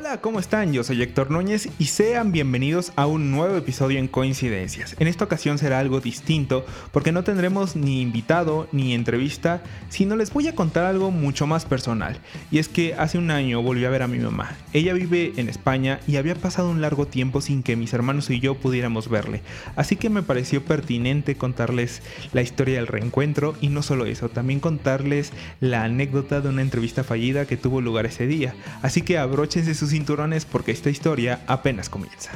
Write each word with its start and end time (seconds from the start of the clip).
Hola, 0.00 0.20
¿cómo 0.20 0.38
están? 0.38 0.72
Yo 0.72 0.84
soy 0.84 1.02
Héctor 1.02 1.32
Núñez 1.32 1.70
y 1.76 1.86
sean 1.86 2.30
bienvenidos 2.30 2.92
a 2.94 3.08
un 3.08 3.32
nuevo 3.32 3.56
episodio 3.56 3.98
en 3.98 4.06
Coincidencias. 4.06 4.94
En 5.00 5.08
esta 5.08 5.24
ocasión 5.24 5.58
será 5.58 5.80
algo 5.80 5.98
distinto 6.00 6.64
porque 6.92 7.10
no 7.10 7.24
tendremos 7.24 7.74
ni 7.74 8.00
invitado 8.00 8.68
ni 8.70 8.94
entrevista, 8.94 9.60
sino 9.88 10.14
les 10.14 10.32
voy 10.32 10.46
a 10.46 10.54
contar 10.54 10.84
algo 10.84 11.10
mucho 11.10 11.48
más 11.48 11.64
personal. 11.64 12.16
Y 12.52 12.58
es 12.58 12.68
que 12.68 12.94
hace 12.94 13.18
un 13.18 13.32
año 13.32 13.60
volví 13.60 13.84
a 13.86 13.90
ver 13.90 14.04
a 14.04 14.06
mi 14.06 14.20
mamá. 14.20 14.56
Ella 14.72 14.92
vive 14.92 15.32
en 15.36 15.48
España 15.48 15.98
y 16.06 16.14
había 16.14 16.36
pasado 16.36 16.70
un 16.70 16.80
largo 16.80 17.08
tiempo 17.08 17.40
sin 17.40 17.64
que 17.64 17.74
mis 17.74 17.92
hermanos 17.92 18.30
y 18.30 18.38
yo 18.38 18.54
pudiéramos 18.54 19.08
verle. 19.08 19.42
Así 19.74 19.96
que 19.96 20.10
me 20.10 20.22
pareció 20.22 20.62
pertinente 20.64 21.34
contarles 21.34 22.02
la 22.32 22.42
historia 22.42 22.76
del 22.76 22.86
reencuentro 22.86 23.56
y 23.60 23.68
no 23.68 23.82
solo 23.82 24.06
eso, 24.06 24.28
también 24.28 24.60
contarles 24.60 25.32
la 25.58 25.82
anécdota 25.82 26.40
de 26.40 26.50
una 26.50 26.62
entrevista 26.62 27.02
fallida 27.02 27.46
que 27.46 27.56
tuvo 27.56 27.80
lugar 27.80 28.06
ese 28.06 28.28
día. 28.28 28.54
Así 28.80 29.02
que 29.02 29.18
abróchense 29.18 29.74
sus 29.74 29.87
cinturones 29.90 30.44
porque 30.44 30.72
esta 30.72 30.90
historia 30.90 31.42
apenas 31.46 31.88
comienza. 31.88 32.30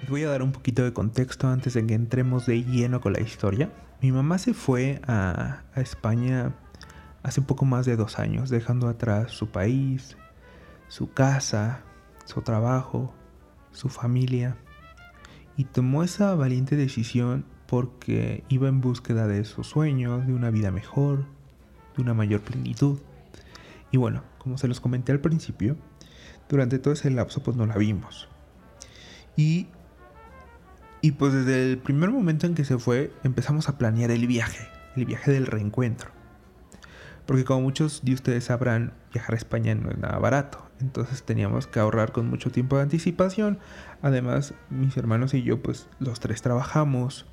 Les 0.00 0.10
voy 0.10 0.24
a 0.24 0.28
dar 0.28 0.42
un 0.42 0.52
poquito 0.52 0.84
de 0.84 0.92
contexto 0.92 1.48
antes 1.48 1.74
de 1.74 1.86
que 1.86 1.94
entremos 1.94 2.46
de 2.46 2.64
lleno 2.64 3.00
con 3.00 3.12
la 3.12 3.20
historia. 3.20 3.70
Mi 4.00 4.12
mamá 4.12 4.38
se 4.38 4.54
fue 4.54 5.00
a, 5.06 5.62
a 5.74 5.80
España 5.80 6.54
hace 7.22 7.40
poco 7.40 7.64
más 7.64 7.86
de 7.86 7.96
dos 7.96 8.18
años, 8.18 8.50
dejando 8.50 8.88
atrás 8.88 9.30
su 9.30 9.48
país, 9.48 10.16
su 10.88 11.12
casa, 11.12 11.82
su 12.24 12.42
trabajo, 12.42 13.14
su 13.72 13.88
familia. 13.88 14.56
Y 15.56 15.64
tomó 15.64 16.02
esa 16.02 16.34
valiente 16.34 16.76
decisión 16.76 17.44
porque 17.66 18.44
iba 18.48 18.68
en 18.68 18.80
búsqueda 18.80 19.26
de 19.26 19.44
sus 19.44 19.66
sueños, 19.66 20.26
de 20.26 20.34
una 20.34 20.50
vida 20.50 20.70
mejor, 20.70 21.24
de 21.96 22.02
una 22.02 22.14
mayor 22.14 22.40
plenitud. 22.40 22.98
Y 23.92 23.98
bueno, 23.98 24.24
como 24.38 24.58
se 24.58 24.66
los 24.66 24.80
comenté 24.80 25.12
al 25.12 25.20
principio, 25.20 25.76
durante 26.48 26.78
todo 26.78 26.94
ese 26.94 27.10
lapso 27.10 27.42
pues 27.42 27.56
no 27.56 27.66
la 27.66 27.76
vimos. 27.76 28.28
Y, 29.36 29.68
y 31.02 31.12
pues 31.12 31.32
desde 31.32 31.70
el 31.70 31.78
primer 31.78 32.10
momento 32.10 32.46
en 32.46 32.54
que 32.54 32.64
se 32.64 32.78
fue 32.78 33.12
empezamos 33.22 33.68
a 33.68 33.78
planear 33.78 34.10
el 34.10 34.26
viaje, 34.26 34.66
el 34.96 35.04
viaje 35.04 35.30
del 35.30 35.46
reencuentro. 35.46 36.10
Porque 37.26 37.44
como 37.44 37.60
muchos 37.60 38.04
de 38.04 38.14
ustedes 38.14 38.44
sabrán, 38.44 38.94
viajar 39.12 39.34
a 39.34 39.38
España 39.38 39.74
no 39.74 39.90
es 39.90 39.98
nada 39.98 40.18
barato. 40.18 40.66
Entonces 40.80 41.22
teníamos 41.22 41.66
que 41.66 41.78
ahorrar 41.78 42.12
con 42.12 42.28
mucho 42.28 42.50
tiempo 42.50 42.76
de 42.76 42.82
anticipación. 42.82 43.58
Además, 44.00 44.54
mis 44.70 44.96
hermanos 44.96 45.34
y 45.34 45.42
yo 45.42 45.62
pues 45.62 45.88
los 46.00 46.18
tres 46.18 46.42
trabajamos. 46.42 47.26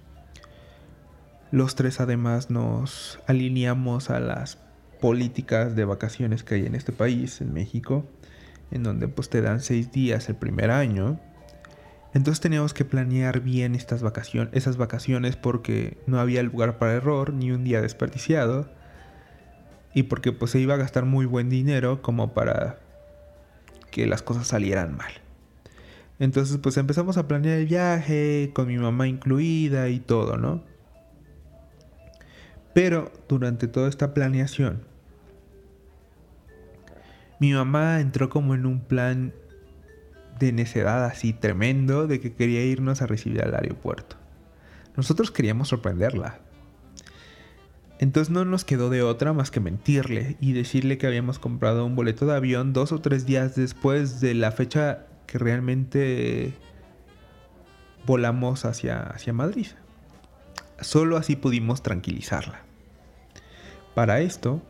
Los 1.51 1.73
tres 1.73 1.99
además 1.99 2.51
nos 2.51 3.19
alineamos 3.27 4.11
a 4.11 4.19
las 4.19 4.59
políticas 4.99 5.75
de 5.75 5.85
vacaciones 5.85 6.43
que 6.43 6.55
hay 6.55 6.65
en 6.65 6.75
este 6.75 6.91
país, 6.91 7.41
en 7.41 7.53
México, 7.53 8.05
en 8.71 8.83
donde 8.83 9.07
pues 9.07 9.29
te 9.29 9.41
dan 9.41 9.61
seis 9.61 9.91
días 9.91 10.29
el 10.29 10.35
primer 10.35 10.71
año. 10.71 11.19
Entonces 12.13 12.41
teníamos 12.41 12.73
que 12.73 12.85
planear 12.85 13.41
bien 13.41 13.75
estas 13.75 14.01
vacaciones, 14.01 14.53
esas 14.53 14.77
vacaciones 14.77 15.35
porque 15.35 15.97
no 16.07 16.19
había 16.19 16.41
lugar 16.43 16.79
para 16.79 16.93
error 16.93 17.33
ni 17.33 17.51
un 17.51 17.63
día 17.63 17.81
desperdiciado 17.81 18.69
y 19.93 20.03
porque 20.03 20.31
pues 20.31 20.51
se 20.51 20.59
iba 20.59 20.73
a 20.73 20.77
gastar 20.77 21.05
muy 21.05 21.25
buen 21.25 21.49
dinero 21.49 22.01
como 22.01 22.33
para 22.33 22.79
que 23.91 24.07
las 24.07 24.21
cosas 24.21 24.47
salieran 24.47 24.97
mal. 24.97 25.11
Entonces 26.19 26.57
pues 26.57 26.77
empezamos 26.77 27.17
a 27.17 27.27
planear 27.27 27.59
el 27.59 27.67
viaje 27.67 28.51
con 28.53 28.67
mi 28.67 28.77
mamá 28.77 29.07
incluida 29.07 29.89
y 29.89 29.99
todo, 29.99 30.37
¿no? 30.37 30.63
Pero 32.73 33.11
durante 33.27 33.67
toda 33.67 33.87
esta 33.87 34.13
planeación 34.13 34.88
mi 37.39 37.53
mamá 37.53 38.01
entró 38.01 38.29
como 38.29 38.53
en 38.53 38.65
un 38.65 38.81
plan 38.81 39.33
de 40.39 40.51
necedad 40.51 41.05
así 41.05 41.33
tremendo 41.33 42.07
de 42.07 42.19
que 42.19 42.33
quería 42.33 42.63
irnos 42.63 43.01
a 43.01 43.07
recibir 43.07 43.41
al 43.43 43.55
aeropuerto. 43.55 44.15
Nosotros 44.95 45.31
queríamos 45.31 45.69
sorprenderla. 45.69 46.39
Entonces 47.99 48.31
no 48.31 48.45
nos 48.45 48.63
quedó 48.63 48.89
de 48.89 49.03
otra 49.03 49.33
más 49.33 49.51
que 49.51 49.59
mentirle 49.59 50.37
y 50.39 50.53
decirle 50.53 50.97
que 50.97 51.07
habíamos 51.07 51.37
comprado 51.37 51.85
un 51.85 51.95
boleto 51.95 52.25
de 52.25 52.35
avión 52.35 52.71
dos 52.71 52.93
o 52.93 52.99
tres 52.99 53.25
días 53.25 53.55
después 53.55 54.21
de 54.21 54.33
la 54.33 54.51
fecha 54.51 55.05
que 55.27 55.37
realmente 55.37 56.53
volamos 58.05 58.63
hacia, 58.63 59.01
hacia 59.01 59.33
Madrid. 59.33 59.67
Solo 60.79 61.17
así 61.17 61.35
pudimos 61.35 61.83
tranquilizarla. 61.83 62.61
Para 63.95 64.21
esto, 64.21 64.61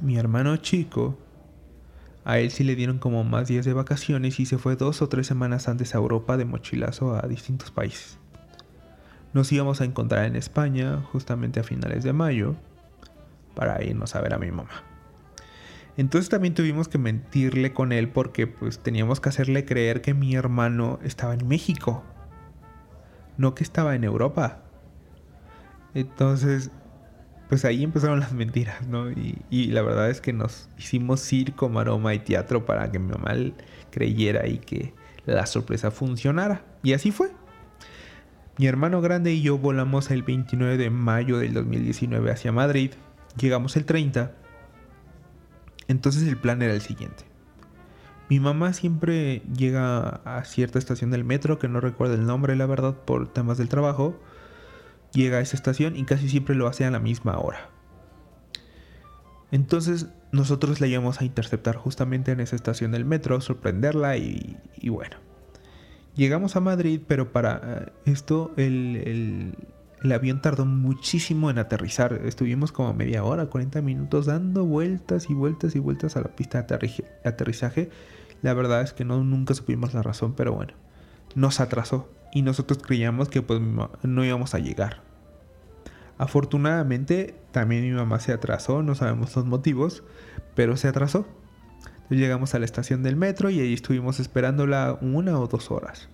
mi 0.00 0.16
hermano 0.16 0.56
chico 0.56 1.16
a 2.24 2.38
él 2.38 2.50
sí 2.50 2.64
le 2.64 2.76
dieron 2.76 2.98
como 2.98 3.24
más 3.24 3.48
días 3.48 3.64
de 3.64 3.72
vacaciones 3.72 4.38
y 4.38 4.46
se 4.46 4.58
fue 4.58 4.76
dos 4.76 5.02
o 5.02 5.08
tres 5.08 5.26
semanas 5.26 5.68
antes 5.68 5.94
a 5.94 5.98
Europa 5.98 6.36
de 6.36 6.44
mochilazo 6.44 7.16
a 7.16 7.26
distintos 7.26 7.70
países. 7.70 8.18
Nos 9.32 9.50
íbamos 9.50 9.80
a 9.80 9.84
encontrar 9.84 10.26
en 10.26 10.36
España 10.36 11.02
justamente 11.10 11.60
a 11.60 11.64
finales 11.64 12.04
de 12.04 12.12
mayo 12.12 12.54
para 13.54 13.82
irnos 13.82 14.14
a 14.14 14.20
ver 14.20 14.34
a 14.34 14.38
mi 14.38 14.50
mamá. 14.50 14.84
Entonces 15.96 16.30
también 16.30 16.54
tuvimos 16.54 16.88
que 16.88 16.98
mentirle 16.98 17.72
con 17.72 17.92
él 17.92 18.08
porque 18.08 18.46
pues 18.46 18.78
teníamos 18.78 19.20
que 19.20 19.28
hacerle 19.28 19.64
creer 19.64 20.00
que 20.00 20.14
mi 20.14 20.34
hermano 20.34 20.98
estaba 21.02 21.34
en 21.34 21.46
México, 21.48 22.02
no 23.36 23.54
que 23.54 23.64
estaba 23.64 23.94
en 23.94 24.04
Europa. 24.04 24.60
Entonces 25.94 26.70
pues 27.52 27.66
ahí 27.66 27.84
empezaron 27.84 28.18
las 28.18 28.32
mentiras, 28.32 28.88
¿no? 28.88 29.10
Y, 29.10 29.66
la 29.66 29.82
verdad 29.82 30.08
es 30.08 30.22
que 30.22 30.32
nos 30.32 30.70
hicimos 30.78 31.20
circo, 31.20 31.68
maroma 31.68 32.14
y 32.14 32.18
teatro 32.18 32.64
para 32.64 32.90
que 32.90 32.98
mi 32.98 33.12
mamá 33.12 33.34
creyera 33.90 34.46
y 34.48 34.56
que 34.56 34.94
la 35.26 35.44
sorpresa 35.44 35.90
funcionara. 35.90 36.64
Y 36.82 36.94
así 36.94 37.10
fue. 37.10 37.30
Mi 38.56 38.68
hermano 38.68 39.02
grande 39.02 39.34
y 39.34 39.42
yo 39.42 39.58
volamos 39.58 40.10
el 40.10 40.22
29 40.22 40.78
de 40.78 40.88
mayo 40.88 41.36
del 41.36 41.52
2019 41.52 42.30
hacia 42.30 42.52
Madrid. 42.52 42.92
Llegamos 43.36 43.76
el 43.76 43.84
30. 43.84 44.32
Entonces 45.88 46.26
el 46.26 46.38
plan 46.38 46.62
era 46.62 46.72
el 46.72 46.80
siguiente. 46.80 47.24
Mi 48.30 48.40
mamá 48.40 48.72
siempre 48.72 49.42
llega 49.54 50.22
a 50.24 50.42
cierta 50.46 50.78
estación 50.78 51.10
del 51.10 51.24
metro, 51.24 51.58
que 51.58 51.68
no 51.68 51.80
recuerdo 51.80 52.14
el 52.14 52.24
nombre, 52.24 52.56
la 52.56 52.64
verdad, 52.64 52.94
por 53.04 53.30
temas 53.30 53.58
del 53.58 53.68
trabajo 53.68 54.18
llega 55.12 55.38
a 55.38 55.40
esa 55.40 55.56
estación 55.56 55.96
y 55.96 56.04
casi 56.04 56.28
siempre 56.28 56.54
lo 56.54 56.66
hace 56.66 56.84
a 56.84 56.90
la 56.90 56.98
misma 56.98 57.38
hora. 57.38 57.68
Entonces 59.50 60.08
nosotros 60.32 60.80
la 60.80 60.86
íbamos 60.86 61.20
a 61.20 61.24
interceptar 61.24 61.76
justamente 61.76 62.32
en 62.32 62.40
esa 62.40 62.56
estación 62.56 62.92
del 62.92 63.04
metro, 63.04 63.40
sorprenderla 63.40 64.16
y, 64.16 64.56
bueno. 64.88 65.16
Llegamos 66.16 66.56
a 66.56 66.60
Madrid, 66.60 67.00
pero 67.06 67.32
para 67.32 67.60
eh, 67.64 67.92
esto 68.04 68.52
el, 68.56 69.54
el, 70.02 70.12
avión 70.12 70.42
tardó 70.42 70.66
muchísimo 70.66 71.50
en 71.50 71.58
aterrizar. 71.58 72.20
Estuvimos 72.24 72.72
como 72.72 72.92
media 72.92 73.24
hora, 73.24 73.46
40 73.46 73.80
minutos 73.80 74.26
dando 74.26 74.64
vueltas 74.64 75.30
y 75.30 75.34
vueltas 75.34 75.74
y 75.74 75.78
vueltas 75.78 76.16
a 76.16 76.20
la 76.20 76.28
pista 76.28 76.62
de 76.62 77.04
aterrizaje. 77.24 77.90
La 78.42 78.52
verdad 78.52 78.82
es 78.82 78.92
que 78.92 79.04
no, 79.04 79.22
nunca 79.24 79.54
supimos 79.54 79.94
la 79.94 80.02
razón, 80.02 80.34
pero 80.34 80.52
bueno, 80.52 80.74
nos 81.34 81.60
atrasó 81.60 82.10
y 82.32 82.42
nosotros 82.42 82.78
creíamos 82.82 83.28
que 83.28 83.42
pues 83.42 83.60
no 83.60 84.24
íbamos 84.24 84.54
a 84.54 84.58
llegar. 84.58 85.02
Afortunadamente 86.18 87.34
también 87.52 87.82
mi 87.82 87.90
mamá 87.90 88.20
se 88.20 88.32
atrasó, 88.32 88.82
no 88.82 88.94
sabemos 88.94 89.36
los 89.36 89.44
motivos, 89.44 90.02
pero 90.54 90.76
se 90.76 90.88
atrasó. 90.88 91.26
llegamos 92.08 92.54
a 92.54 92.58
la 92.58 92.64
estación 92.64 93.02
del 93.02 93.16
metro 93.16 93.50
y 93.50 93.60
ahí 93.60 93.72
estuvimos 93.72 94.20
esperándola 94.20 94.98
una 95.00 95.38
o 95.38 95.46
dos 95.46 95.70
horas. 95.70 96.08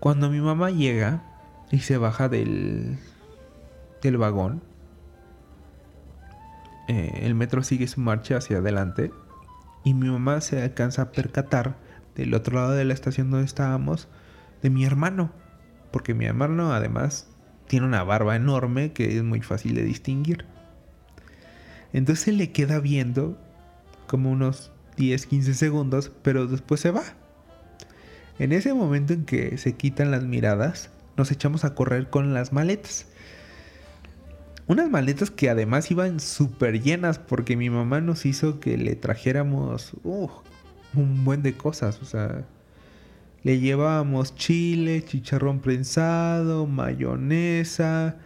Cuando 0.00 0.30
mi 0.30 0.40
mamá 0.40 0.70
llega 0.70 1.22
y 1.70 1.80
se 1.80 1.98
baja 1.98 2.28
del, 2.28 2.98
del 4.02 4.16
vagón, 4.16 4.62
eh, 6.88 7.20
el 7.22 7.34
metro 7.34 7.62
sigue 7.62 7.86
su 7.86 8.00
marcha 8.00 8.38
hacia 8.38 8.58
adelante 8.58 9.12
y 9.84 9.94
mi 9.94 10.08
mamá 10.10 10.40
se 10.40 10.62
alcanza 10.62 11.02
a 11.02 11.12
percatar 11.12 11.76
del 12.16 12.34
otro 12.34 12.56
lado 12.56 12.72
de 12.72 12.84
la 12.84 12.94
estación 12.94 13.30
donde 13.30 13.46
estábamos 13.46 14.08
de 14.62 14.70
mi 14.70 14.84
hermano. 14.84 15.32
Porque 15.90 16.14
mi 16.14 16.26
hermano 16.26 16.72
además 16.72 17.28
tiene 17.66 17.86
una 17.86 18.02
barba 18.04 18.36
enorme 18.36 18.92
que 18.92 19.16
es 19.16 19.22
muy 19.22 19.42
fácil 19.42 19.74
de 19.74 19.84
distinguir. 19.84 20.44
Entonces 21.92 22.34
le 22.34 22.52
queda 22.52 22.78
viendo 22.80 23.38
como 24.06 24.30
unos 24.30 24.72
10, 24.96 25.26
15 25.26 25.54
segundos, 25.54 26.12
pero 26.22 26.46
después 26.46 26.80
se 26.80 26.90
va. 26.90 27.02
En 28.38 28.52
ese 28.52 28.72
momento 28.72 29.12
en 29.12 29.24
que 29.24 29.58
se 29.58 29.74
quitan 29.74 30.10
las 30.10 30.24
miradas, 30.24 30.90
nos 31.16 31.30
echamos 31.30 31.64
a 31.64 31.74
correr 31.74 32.10
con 32.10 32.32
las 32.32 32.52
maletas. 32.52 33.06
Unas 34.66 34.88
maletas 34.88 35.30
que 35.30 35.50
además 35.50 35.90
iban 35.90 36.20
súper 36.20 36.80
llenas 36.80 37.18
porque 37.18 37.56
mi 37.56 37.70
mamá 37.70 38.00
nos 38.00 38.24
hizo 38.24 38.60
que 38.60 38.76
le 38.76 38.94
trajéramos 38.94 39.94
un 40.04 41.24
buen 41.24 41.42
de 41.42 41.56
cosas. 41.56 42.00
O 42.02 42.04
sea, 42.04 42.44
le 43.42 43.58
llevábamos 43.58 44.34
chile, 44.34 45.02
chicharrón 45.04 45.60
prensado, 45.60 46.66
mayonesa, 46.66 48.16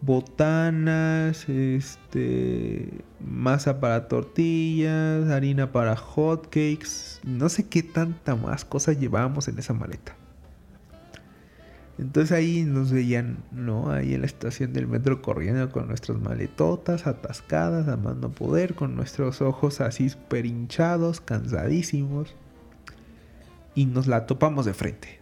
botanas, 0.00 1.48
este, 1.48 3.04
masa 3.20 3.80
para 3.80 4.08
tortillas, 4.08 5.28
harina 5.28 5.72
para 5.72 5.96
hotcakes, 5.96 7.20
no 7.24 7.48
sé 7.48 7.68
qué 7.68 7.82
tanta 7.82 8.36
más 8.36 8.64
cosas 8.64 8.98
llevábamos 9.00 9.48
en 9.48 9.58
esa 9.58 9.72
maleta. 9.72 10.14
Entonces 11.98 12.30
ahí 12.30 12.62
nos 12.62 12.92
veían, 12.92 13.38
¿no? 13.50 13.90
Ahí 13.90 14.14
en 14.14 14.20
la 14.20 14.26
estación 14.28 14.72
del 14.72 14.86
metro 14.86 15.20
corriendo 15.20 15.68
con 15.72 15.88
nuestras 15.88 16.20
maletotas 16.20 17.08
atascadas, 17.08 17.88
a 17.88 17.96
mano 17.96 18.30
poder, 18.30 18.74
con 18.74 18.94
nuestros 18.94 19.42
ojos 19.42 19.80
así 19.80 20.08
super 20.08 20.46
hinchados, 20.46 21.20
cansadísimos. 21.20 22.36
Y 23.78 23.86
nos 23.86 24.08
la 24.08 24.26
topamos 24.26 24.66
de 24.66 24.74
frente. 24.74 25.20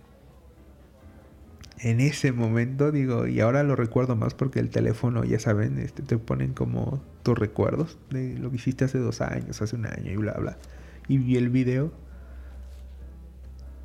En 1.79 2.01
ese 2.01 2.33
momento 2.33 2.91
digo, 2.91 3.27
y 3.27 3.41
ahora 3.41 3.63
lo 3.63 3.77
recuerdo 3.77 4.17
más 4.17 4.33
porque 4.33 4.61
el 4.61 4.71
teléfono, 4.71 5.25
ya 5.25 5.39
saben, 5.39 5.79
este, 5.79 6.03
te 6.03 6.17
ponen 6.17 6.55
como 6.55 7.03
tus 7.23 7.39
recuerdos 7.39 7.99
de 8.09 8.39
lo 8.39 8.49
que 8.49 8.57
hiciste 8.57 8.87
hace 8.87 8.97
dos 8.97 9.21
años, 9.21 9.61
hace 9.61 9.77
un 9.77 9.85
año 9.85 10.11
y 10.11 10.17
bla, 10.17 10.33
bla. 10.39 10.57
Y 11.07 11.19
vi 11.19 11.37
el 11.37 11.51
video. 11.51 11.93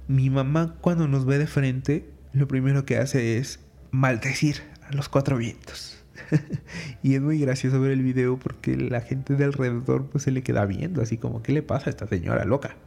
Mi 0.08 0.30
mamá 0.30 0.78
cuando 0.80 1.06
nos 1.06 1.26
ve 1.26 1.38
de 1.38 1.48
frente 1.48 2.10
lo 2.32 2.48
primero 2.48 2.86
que 2.86 2.96
hace 2.96 3.40
es 3.40 3.60
maldecir 3.92 4.62
a 4.90 4.96
los 4.96 5.10
cuatro 5.10 5.36
vientos. 5.36 6.02
y 7.04 7.16
es 7.16 7.22
muy 7.22 7.42
gracioso 7.42 7.82
ver 7.82 7.92
el 7.92 8.04
video 8.04 8.40
porque 8.40 8.78
la 8.78 9.02
gente 9.02 9.36
de 9.36 9.44
alrededor 9.44 10.06
pues 10.06 10.24
se 10.24 10.32
le 10.32 10.44
queda 10.44 10.66
viendo, 10.66 11.02
así 11.02 11.18
como, 11.18 11.44
¿qué 11.44 11.52
le 11.52 11.62
pasa 11.62 11.88
a 11.88 11.90
esta 11.90 12.08
señora 12.08 12.46
loca? 12.46 12.78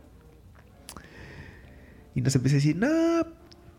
Y 2.14 2.20
nos 2.20 2.34
empieza 2.36 2.56
a 2.56 2.58
decir, 2.58 2.76
no, 2.76 3.26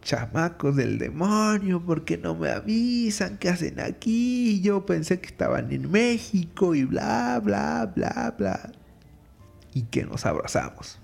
chamacos 0.06 0.76
del 0.76 1.00
demonio, 1.00 1.84
¿por 1.84 2.06
qué 2.06 2.18
no 2.18 2.36
me 2.36 2.50
avisan? 2.50 3.38
¿Qué 3.38 3.50
hacen 3.50 3.80
aquí? 3.80 4.62
Yo 4.62 4.86
pensé 4.86 5.20
que 5.20 5.28
estaban 5.28 5.72
en 5.72 5.92
México 5.92 6.76
y 6.76 6.84
bla, 6.84 7.42
bla, 7.44 7.92
bla, 7.94 8.36
bla. 8.38 8.72
Y 9.74 9.84
que 9.84 10.06
nos 10.06 10.26
abrazamos. 10.26 11.00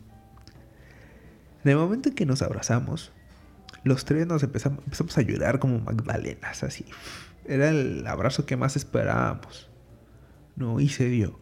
En 1.63 1.72
el 1.72 1.78
momento 1.78 2.10
en 2.10 2.16
que 2.16 2.25
nos 2.25 2.42
abrazamos, 2.42 3.12
los 3.84 4.06
tres 4.06 4.27
nos 4.27 4.44
empezamos, 4.44 5.18
a 5.18 5.22
llorar 5.22 5.60
como 5.60 5.80
magdalenas, 5.80 6.63
así. 6.63 6.86
Era 7.45 7.69
el 7.69 8.06
abrazo 8.06 8.45
que 8.45 8.56
más 8.56 8.75
esperábamos. 8.75 9.69
No, 10.56 10.80
y 10.80 10.89
se 10.89 11.06
dio. 11.06 11.39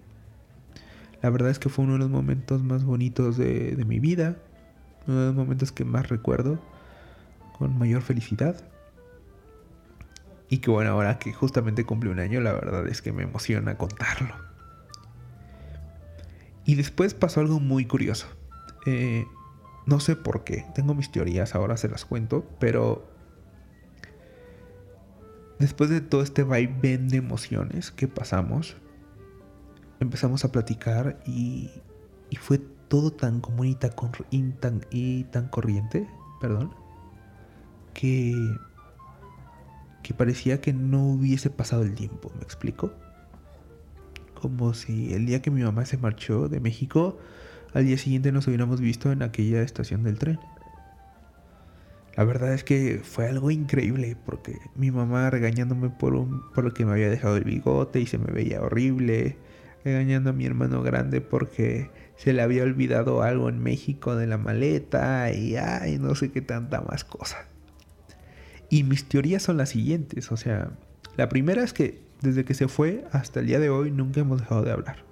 La 1.22 1.30
verdad 1.30 1.50
es 1.50 1.60
que 1.60 1.68
fue 1.68 1.84
uno 1.84 1.94
de 1.94 2.00
los 2.00 2.10
momentos 2.10 2.64
más 2.64 2.86
bonitos 2.86 3.38
de 3.38 3.84
mi 3.86 4.00
vida. 4.00 4.38
Uno 5.08 5.20
de 5.20 5.26
los 5.28 5.36
momentos 5.36 5.72
que 5.72 5.86
más 5.86 6.10
recuerdo 6.10 6.60
con 7.58 7.78
mayor 7.78 8.02
felicidad. 8.02 8.56
Y 10.50 10.60
que 10.60 10.72
bueno, 10.72 10.92
ahora 10.92 11.20
que 11.20 11.34
justamente 11.34 11.86
cumple 11.86 12.10
un 12.10 12.20
año, 12.20 12.42
la 12.42 12.54
verdad 12.54 12.88
es 12.88 13.02
que 13.02 13.12
me 13.12 13.24
emociona 13.24 13.78
contarlo. 13.78 14.34
Y 16.66 16.76
después 16.76 17.14
pasó 17.14 17.42
algo 17.42 17.60
muy 17.60 17.86
curioso. 17.86 18.28
Eh, 18.86 19.26
no 19.86 20.00
sé 20.00 20.16
por 20.16 20.44
qué, 20.44 20.66
tengo 20.74 20.94
mis 20.94 21.12
teorías, 21.12 21.56
ahora 21.56 21.78
se 21.78 21.90
las 21.90 22.06
cuento, 22.06 22.48
pero 22.60 23.10
después 25.58 25.90
de 25.90 26.00
todo 26.00 26.22
este 26.22 26.44
vaivén 26.44 27.10
de 27.10 27.18
emociones 27.18 27.92
que 27.92 28.08
pasamos, 28.08 28.78
empezamos 30.00 30.46
a 30.46 30.52
platicar 30.52 31.20
y, 31.26 31.72
y 32.30 32.36
fue 32.36 32.62
todo 32.90 33.12
tan 33.12 33.40
común 33.40 33.68
y 33.68 33.76
tan, 33.76 34.82
y 34.92 35.24
tan, 35.26 35.48
corriente, 35.48 36.10
perdón, 36.42 36.74
que, 37.94 38.34
que 40.04 40.14
parecía 40.14 40.60
que 40.60 40.74
no 40.74 41.06
hubiese 41.06 41.50
pasado 41.50 41.84
el 41.84 41.94
tiempo, 41.96 42.32
¿me 42.36 42.44
explico? 42.44 42.92
Como 44.34 44.74
si 44.74 45.14
el 45.14 45.26
día 45.26 45.42
que 45.42 45.52
mi 45.52 45.64
mamá 45.64 45.86
se 45.86 45.98
marchó 45.98 46.50
de 46.50 46.60
México, 46.60 47.18
al 47.74 47.86
día 47.86 47.98
siguiente 47.98 48.32
nos 48.32 48.48
hubiéramos 48.48 48.82
visto 48.82 49.12
en 49.12 49.22
aquella 49.22 49.62
estación 49.62 50.04
del 50.04 50.18
tren. 50.18 50.40
La 52.16 52.24
verdad 52.24 52.54
es 52.54 52.64
que 52.64 53.02
fue 53.04 53.28
algo 53.28 53.52
increíble 53.52 54.18
porque 54.26 54.58
mi 54.76 54.92
mamá 54.92 55.30
regañándome 55.30 55.90
por, 55.90 56.16
un, 56.16 56.42
por 56.54 56.64
lo 56.64 56.74
que 56.74 56.86
me 56.86 56.94
había 56.94 57.10
dejado 57.10 57.38
el 57.38 57.44
bigote 57.44 58.02
y 58.02 58.08
se 58.08 58.18
me 58.18 58.32
veía 58.32 58.62
horrible, 58.62 59.38
regañando 59.84 60.32
a 60.32 60.34
mi 60.34 60.46
hermano 60.46 60.82
grande 60.82 61.22
porque 61.22 61.90
se 62.18 62.34
le 62.34 62.42
había 62.42 62.64
olvidado 62.64 63.22
algo 63.22 63.50
en 63.50 63.60
México 63.60 64.16
de 64.16 64.28
la 64.28 64.38
maleta 64.38 65.32
y 65.32 65.56
ay, 65.56 65.98
no 66.00 66.16
sé 66.16 66.32
qué 66.32 66.42
tanta 66.42 66.82
más 66.82 67.04
cosa. 67.04 67.46
Y 68.70 68.84
mis 68.84 69.08
teorías 69.08 69.44
son 69.44 69.58
las 69.58 69.70
siguientes, 69.70 70.32
o 70.32 70.38
sea, 70.38 70.72
la 71.18 71.30
primera 71.30 71.64
es 71.64 71.74
que 71.74 72.02
desde 72.22 72.46
que 72.46 72.54
se 72.54 72.68
fue 72.68 73.06
hasta 73.12 73.40
el 73.40 73.48
día 73.48 73.60
de 73.60 73.70
hoy 73.70 73.92
nunca 73.92 74.20
hemos 74.20 74.42
dejado 74.42 74.64
de 74.64 74.72
hablar 74.72 75.10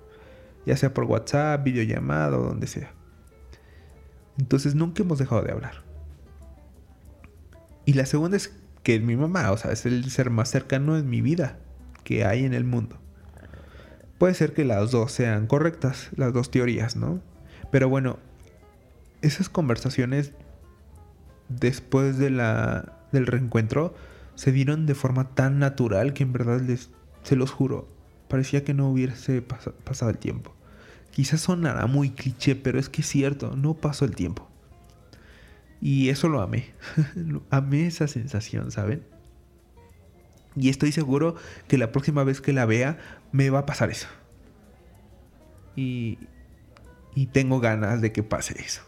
ya 0.68 0.76
sea 0.76 0.94
por 0.94 1.06
WhatsApp, 1.06 1.64
videollamada 1.64 2.38
o 2.38 2.44
donde 2.44 2.68
sea. 2.68 2.92
Entonces 4.38 4.76
nunca 4.76 5.02
hemos 5.02 5.18
dejado 5.18 5.42
de 5.42 5.54
hablar. 5.54 5.82
Y 7.86 7.94
la 7.94 8.06
segunda 8.06 8.36
es 8.36 8.54
que 8.84 9.00
mi 9.00 9.16
mamá, 9.16 9.50
o 9.54 9.58
sea, 9.58 9.72
es 9.72 9.86
el 9.86 10.12
ser 10.12 10.30
más 10.30 10.52
cercano 10.52 10.98
en 10.98 11.10
mi 11.10 11.22
vida 11.22 11.58
que 12.04 12.26
hay 12.26 12.44
en 12.44 12.54
el 12.54 12.66
mundo. 12.66 13.00
Puede 14.18 14.34
ser 14.34 14.54
que 14.54 14.66
las 14.66 14.92
dos 14.92 15.12
sean 15.12 15.48
correctas, 15.48 16.10
las 16.16 16.34
dos 16.34 16.50
teorías, 16.50 16.96
¿no? 16.96 17.22
Pero 17.72 17.90
bueno, 17.90 18.18
esas 19.22 19.50
conversaciones 19.50 20.34
después 21.50 22.18
de 22.18 22.30
la, 22.30 22.94
del 23.12 23.28
reencuentro 23.28 23.94
se 24.36 24.52
dieron 24.52 24.86
de 24.86 24.96
forma 24.96 25.30
tan 25.36 25.60
natural 25.60 26.14
que 26.14 26.24
en 26.24 26.34
verdad 26.34 26.62
les, 26.62 26.90
se 27.24 27.36
los 27.36 27.52
juro, 27.52 27.88
parecía 28.28 28.64
que 28.64 28.74
no 28.74 28.90
hubiese 28.90 29.42
pasado 29.42 30.12
el 30.12 30.18
tiempo. 30.18 30.54
Quizás 31.12 31.42
sonará 31.42 31.88
muy 31.88 32.12
cliché, 32.12 32.56
pero 32.56 32.80
es 32.80 32.90
que 32.90 33.02
es 33.02 33.08
cierto, 33.08 33.56
no 33.56 33.74
pasó 33.74 34.06
el 34.06 34.16
tiempo. 34.16 34.48
Y 35.82 36.10
eso 36.10 36.28
lo 36.30 36.42
amé. 36.42 36.74
amé 37.50 37.88
esa 37.88 38.08
sensación, 38.08 38.72
¿saben? 38.72 39.04
Y 40.58 40.70
estoy 40.70 40.92
seguro 40.92 41.36
que 41.68 41.78
la 41.78 41.92
próxima 41.92 42.24
vez 42.24 42.42
que 42.42 42.52
la 42.52 42.66
vea 42.66 42.98
me 43.32 43.52
va 43.52 43.60
a 43.60 43.66
pasar 43.68 43.92
eso. 43.92 44.08
Y, 45.76 46.18
tengo 47.32 47.60
ganas 47.60 48.02
de 48.02 48.12
que 48.12 48.24
pase 48.24 48.56
eso. 48.60 48.82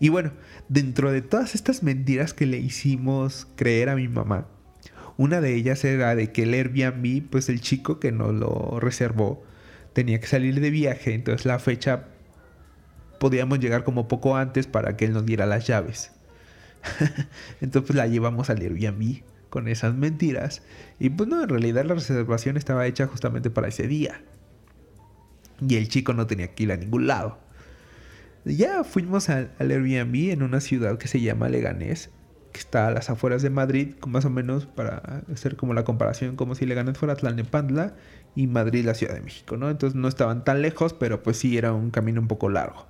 Y 0.00 0.08
bueno, 0.08 0.32
dentro 0.68 1.12
de 1.12 1.22
todas 1.22 1.54
estas 1.54 1.82
mentiras 1.82 2.34
que 2.34 2.46
le 2.46 2.58
hicimos 2.58 3.46
creer 3.56 3.88
a 3.88 3.96
mi 3.96 4.08
mamá, 4.08 4.46
una 5.16 5.40
de 5.40 5.54
ellas 5.54 5.84
era 5.84 6.14
de 6.14 6.32
que 6.32 6.44
el 6.44 6.54
Airbnb, 6.54 7.28
pues 7.28 7.48
el 7.48 7.60
chico 7.60 8.00
que 8.00 8.10
nos 8.10 8.34
lo 8.34 8.80
reservó, 8.80 9.44
tenía 9.92 10.20
que 10.20 10.26
salir 10.26 10.60
de 10.60 10.70
viaje, 10.70 11.14
entonces 11.14 11.44
la 11.44 11.58
fecha 11.58 12.06
podíamos 13.18 13.60
llegar 13.60 13.84
como 13.84 14.08
poco 14.08 14.36
antes 14.36 14.66
para 14.66 14.96
que 14.96 15.04
él 15.04 15.12
nos 15.12 15.26
diera 15.26 15.46
las 15.46 15.66
llaves. 15.66 16.12
entonces 17.60 17.86
pues, 17.88 17.96
la 17.96 18.06
llevamos 18.06 18.48
al 18.48 18.60
Airbnb 18.60 19.22
con 19.50 19.68
esas 19.68 19.94
mentiras 19.94 20.62
y 20.98 21.10
pues 21.10 21.28
no, 21.28 21.42
en 21.42 21.48
realidad 21.48 21.84
la 21.84 21.94
reservación 21.94 22.56
estaba 22.56 22.86
hecha 22.86 23.06
justamente 23.06 23.50
para 23.50 23.68
ese 23.68 23.86
día. 23.86 24.22
Y 25.60 25.76
el 25.76 25.88
chico 25.88 26.14
no 26.14 26.26
tenía 26.26 26.54
que 26.54 26.62
ir 26.62 26.72
a 26.72 26.76
ningún 26.76 27.06
lado. 27.06 27.38
Ya 28.44 28.84
fuimos 28.84 29.28
al, 29.28 29.50
Airbnb 29.58 30.30
en 30.30 30.42
una 30.42 30.60
ciudad 30.60 30.96
que 30.96 31.08
se 31.08 31.20
llama 31.20 31.50
Leganés 31.50 32.10
que 32.52 32.58
está 32.58 32.88
a 32.88 32.90
las 32.90 33.10
afueras 33.10 33.42
de 33.42 33.50
Madrid, 33.50 33.94
más 34.08 34.24
o 34.24 34.30
menos 34.30 34.66
para 34.66 35.22
hacer 35.32 35.54
como 35.54 35.72
la 35.72 35.84
comparación, 35.84 36.34
como 36.34 36.56
si 36.56 36.66
Leganés 36.66 36.98
fuera 36.98 37.14
Tlalnepantla 37.14 37.94
y 38.34 38.48
Madrid 38.48 38.84
la 38.84 38.94
Ciudad 38.94 39.14
de 39.14 39.20
México, 39.20 39.56
¿no? 39.56 39.70
Entonces 39.70 39.94
no 39.94 40.08
estaban 40.08 40.42
tan 40.44 40.60
lejos, 40.60 40.92
pero 40.92 41.22
pues 41.22 41.36
sí 41.36 41.56
era 41.56 41.72
un 41.72 41.90
camino 41.90 42.20
un 42.20 42.26
poco 42.26 42.48
largo. 42.48 42.86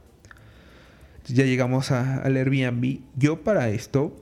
Ya 1.26 1.44
llegamos 1.44 1.90
al 1.90 2.36
Airbnb. 2.36 3.00
Yo 3.16 3.42
para 3.42 3.68
esto 3.68 4.16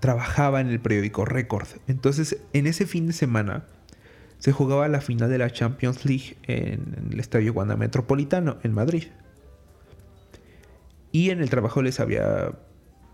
trabajaba 0.00 0.60
en 0.60 0.68
el 0.68 0.80
periódico 0.80 1.24
Record. 1.24 1.68
Entonces 1.86 2.38
en 2.52 2.66
ese 2.66 2.86
fin 2.86 3.06
de 3.06 3.12
semana 3.12 3.64
se 4.38 4.52
jugaba 4.52 4.88
la 4.88 5.00
final 5.00 5.30
de 5.30 5.38
la 5.38 5.50
Champions 5.50 6.04
League 6.04 6.36
en 6.44 7.10
el 7.10 7.20
Estadio 7.20 7.52
Wanda 7.52 7.76
Metropolitano 7.76 8.58
en 8.62 8.72
Madrid. 8.72 9.04
Y 11.12 11.30
en 11.30 11.40
el 11.40 11.48
trabajo 11.48 11.82
les 11.82 12.00
había 12.00 12.52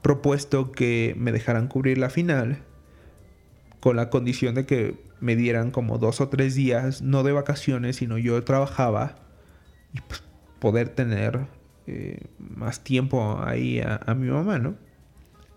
propuesto 0.02 0.72
que 0.72 1.14
me 1.16 1.30
dejaran 1.30 1.68
cubrir 1.68 1.98
la 1.98 2.10
final 2.10 2.58
con 3.80 3.96
la 3.96 4.10
condición 4.10 4.54
de 4.54 4.66
que 4.66 4.96
me 5.20 5.36
dieran 5.36 5.70
como 5.70 5.98
dos 5.98 6.20
o 6.20 6.28
tres 6.28 6.56
días, 6.56 7.02
no 7.02 7.22
de 7.22 7.32
vacaciones, 7.32 7.96
sino 7.96 8.18
yo 8.18 8.42
trabajaba 8.42 9.16
y 9.92 10.00
pues 10.00 10.22
poder 10.58 10.88
tener 10.88 11.46
eh, 11.86 12.26
más 12.38 12.84
tiempo 12.84 13.40
ahí 13.42 13.80
a, 13.80 14.14
mi 14.14 14.28
mamá, 14.28 14.58
¿no? 14.58 14.76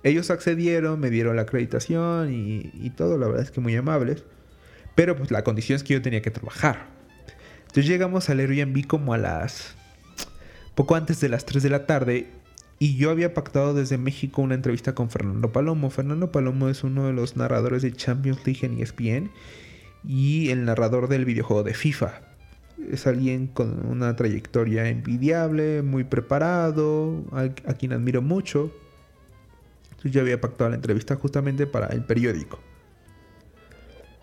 Ellos 0.05 0.29
accedieron, 0.29 1.00
me 1.00 1.09
dieron 1.09 1.35
la 1.35 1.41
acreditación 1.41 2.31
y, 2.31 2.91
todo, 2.91 3.17
la 3.17 3.25
verdad 3.25 3.41
es 3.41 3.50
que 3.50 3.59
muy 3.59 3.75
amables. 3.75 4.24
Pero 4.93 5.15
pues 5.15 5.31
la 5.31 5.43
condición 5.43 5.77
es 5.77 5.83
que 5.83 5.95
yo 5.95 6.01
tenía 6.03 6.21
que 6.21 6.29
trabajar. 6.29 6.85
Entonces 7.62 7.88
llegamos 7.88 8.29
al 8.29 8.39
Airbnb 8.39 8.85
como 8.85 9.15
a 9.15 9.17
las... 9.17 9.75
poco 10.75 10.95
antes 10.95 11.19
de 11.21 11.27
las 11.27 11.45
3 11.45 11.63
de 11.63 11.69
la 11.71 11.88
tarde 11.88 12.27
y 12.77 12.97
yo 12.97 13.09
había 13.09 13.33
pactado 13.33 13.74
desde 13.74 13.97
México 13.97 14.43
una 14.43 14.53
entrevista 14.53 14.93
con 14.93 15.09
Fernando 15.09 15.51
Palomo. 15.51 15.89
Fernando 15.89 16.31
Palomo 16.31 16.69
es 16.69 16.83
uno 16.83 17.07
de 17.07 17.13
los 17.13 17.35
narradores 17.35 17.81
de 17.81 17.91
Champions 17.91 18.45
League 18.45 18.63
en 18.63 18.79
ESPN 18.79 19.31
y 20.07 20.50
el 20.50 20.65
narrador 20.65 21.07
del 21.07 21.25
videojuego 21.25 21.63
de 21.63 21.74
FIFA. 21.74 22.21
Es 22.91 23.07
alguien 23.07 23.47
con 23.47 23.88
una 23.88 24.15
trayectoria 24.15 24.88
envidiable, 24.88 25.81
muy 25.81 26.03
preparado, 26.03 27.24
a, 27.31 27.74
quien 27.74 27.93
admiro 27.93 28.21
mucho. 28.21 28.71
Yo 30.12 30.21
había 30.21 30.39
pactado 30.41 30.69
la 30.69 30.75
entrevista 30.75 31.15
justamente 31.15 31.67
para 31.67 31.88
el 31.88 32.03
periódico. 32.03 32.59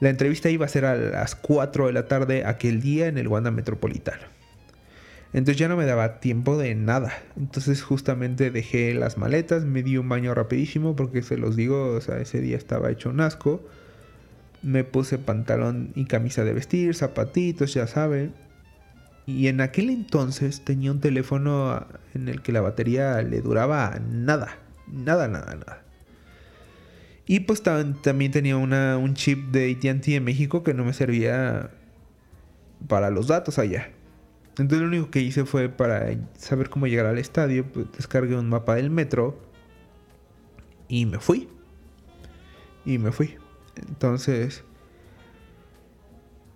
La 0.01 0.11
entrevista 0.11 0.51
iba 0.51 0.67
a 0.67 0.69
ser 0.69 0.85
a 0.85 0.97
las 0.97 1.37
4 1.37 1.87
de 1.87 1.93
la 1.93 2.09
tarde 2.09 2.45
aquel 2.45 2.81
día 2.81 3.07
en 3.07 3.19
el 3.19 3.29
Wanda 3.29 3.53
Metropolitano. 3.53 4.25
Entonces 5.33 5.57
ya 5.57 5.69
no 5.69 5.77
me 5.77 5.87
daba 5.87 6.21
tiempo 6.21 6.59
de 6.59 6.75
nada. 6.75 7.13
Entonces 7.37 7.83
justamente 7.83 8.51
dejé 8.51 8.95
las 8.95 9.17
maletas, 9.17 9.65
me 9.65 9.83
di 9.83 9.97
un 9.97 10.09
baño 10.09 10.35
rapidísimo 10.35 10.97
porque 10.97 11.23
se 11.23 11.39
los 11.39 11.57
digo, 11.57 11.95
o 11.95 12.01
sea, 12.01 12.19
ese 12.19 12.41
día 12.41 12.57
estaba 12.57 12.91
hecho 12.91 13.11
un 13.11 13.21
asco. 13.21 13.65
Me 14.63 14.85
puse 14.85 15.19
pantalón 15.19 15.93
y 15.95 16.05
camisa 16.05 16.45
de 16.45 16.53
vestir, 16.53 16.95
zapatitos, 16.95 17.73
ya 17.73 17.87
saben. 17.87 18.35
Y 19.25 19.47
en 19.47 19.61
aquel 19.61 19.89
entonces 19.89 20.65
tenía 20.65 20.91
un 20.91 21.01
teléfono 21.01 21.87
en 22.15 22.29
el 22.29 22.43
que 22.43 22.53
la 22.53 22.61
batería 22.61 23.23
le 23.23 23.41
duraba 23.41 24.01
nada. 24.11 24.59
Nada, 24.87 25.29
nada, 25.29 25.55
nada. 25.55 25.83
Y 27.27 27.41
pues 27.41 27.63
también 27.63 28.31
tenía 28.31 28.57
un 28.57 29.15
chip 29.15 29.51
de 29.53 29.71
ATT 29.71 30.07
de 30.07 30.21
México 30.21 30.63
que 30.63 30.75
no 30.75 30.85
me 30.85 30.93
servía 30.93 31.71
para 32.89 33.11
los 33.11 33.29
datos 33.29 33.59
allá. 33.59 33.91
Entonces 34.59 34.81
lo 34.81 34.89
único 34.89 35.11
que 35.11 35.21
hice 35.21 35.45
fue 35.47 35.69
para 35.69 36.15
saber 36.37 36.69
cómo 36.69 36.87
llegar 36.87 37.07
al 37.07 37.19
estadio, 37.19 37.65
pues 37.73 37.87
descargué 37.97 38.37
un 38.37 38.49
mapa 38.49 38.75
del 38.75 38.91
metro 38.91 39.41
y 40.89 41.07
me 41.07 41.21
fui. 41.21 41.49
Y 42.85 42.99
me 42.99 43.13
fui. 43.13 43.37
Entonces, 43.77 44.65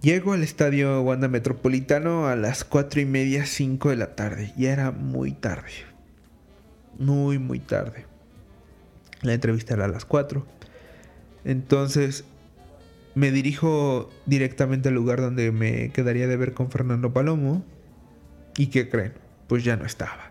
llego 0.03 0.35
al 0.35 0.43
estadio 0.43 1.01
Wanda 1.01 1.29
Metropolitano 1.29 2.27
a 2.27 2.37
las 2.37 2.65
4 2.65 3.01
y 3.01 3.07
media, 3.07 3.47
5 3.47 3.89
de 3.91 3.97
la 3.97 4.15
tarde. 4.15 4.53
Ya 4.59 4.73
era 4.73 4.91
muy 4.91 5.33
tarde. 5.33 5.71
Muy, 6.99 7.39
muy 7.39 7.61
tarde. 7.61 8.05
La 9.27 9.35
entrevista 9.35 9.75
era 9.75 9.85
a 9.87 9.89
las 9.89 10.05
4. 10.05 10.47
Entonces, 11.45 12.25
me 13.15 13.31
dirijo 13.31 14.11
directamente 14.27 14.89
al 14.89 14.95
lugar 14.95 15.21
donde 15.21 15.53
me 15.53 15.91
quedaría 15.91 16.27
de 16.27 16.37
ver 16.37 16.55
con 16.55 16.71
Fernando 16.71 17.13
Palomo 17.13 17.65
¿Y 18.57 18.69
qué 18.69 18.89
creen? 18.89 19.13
Pues 19.49 19.65
ya 19.65 19.77
no 19.77 19.85
estaba. 19.85 20.31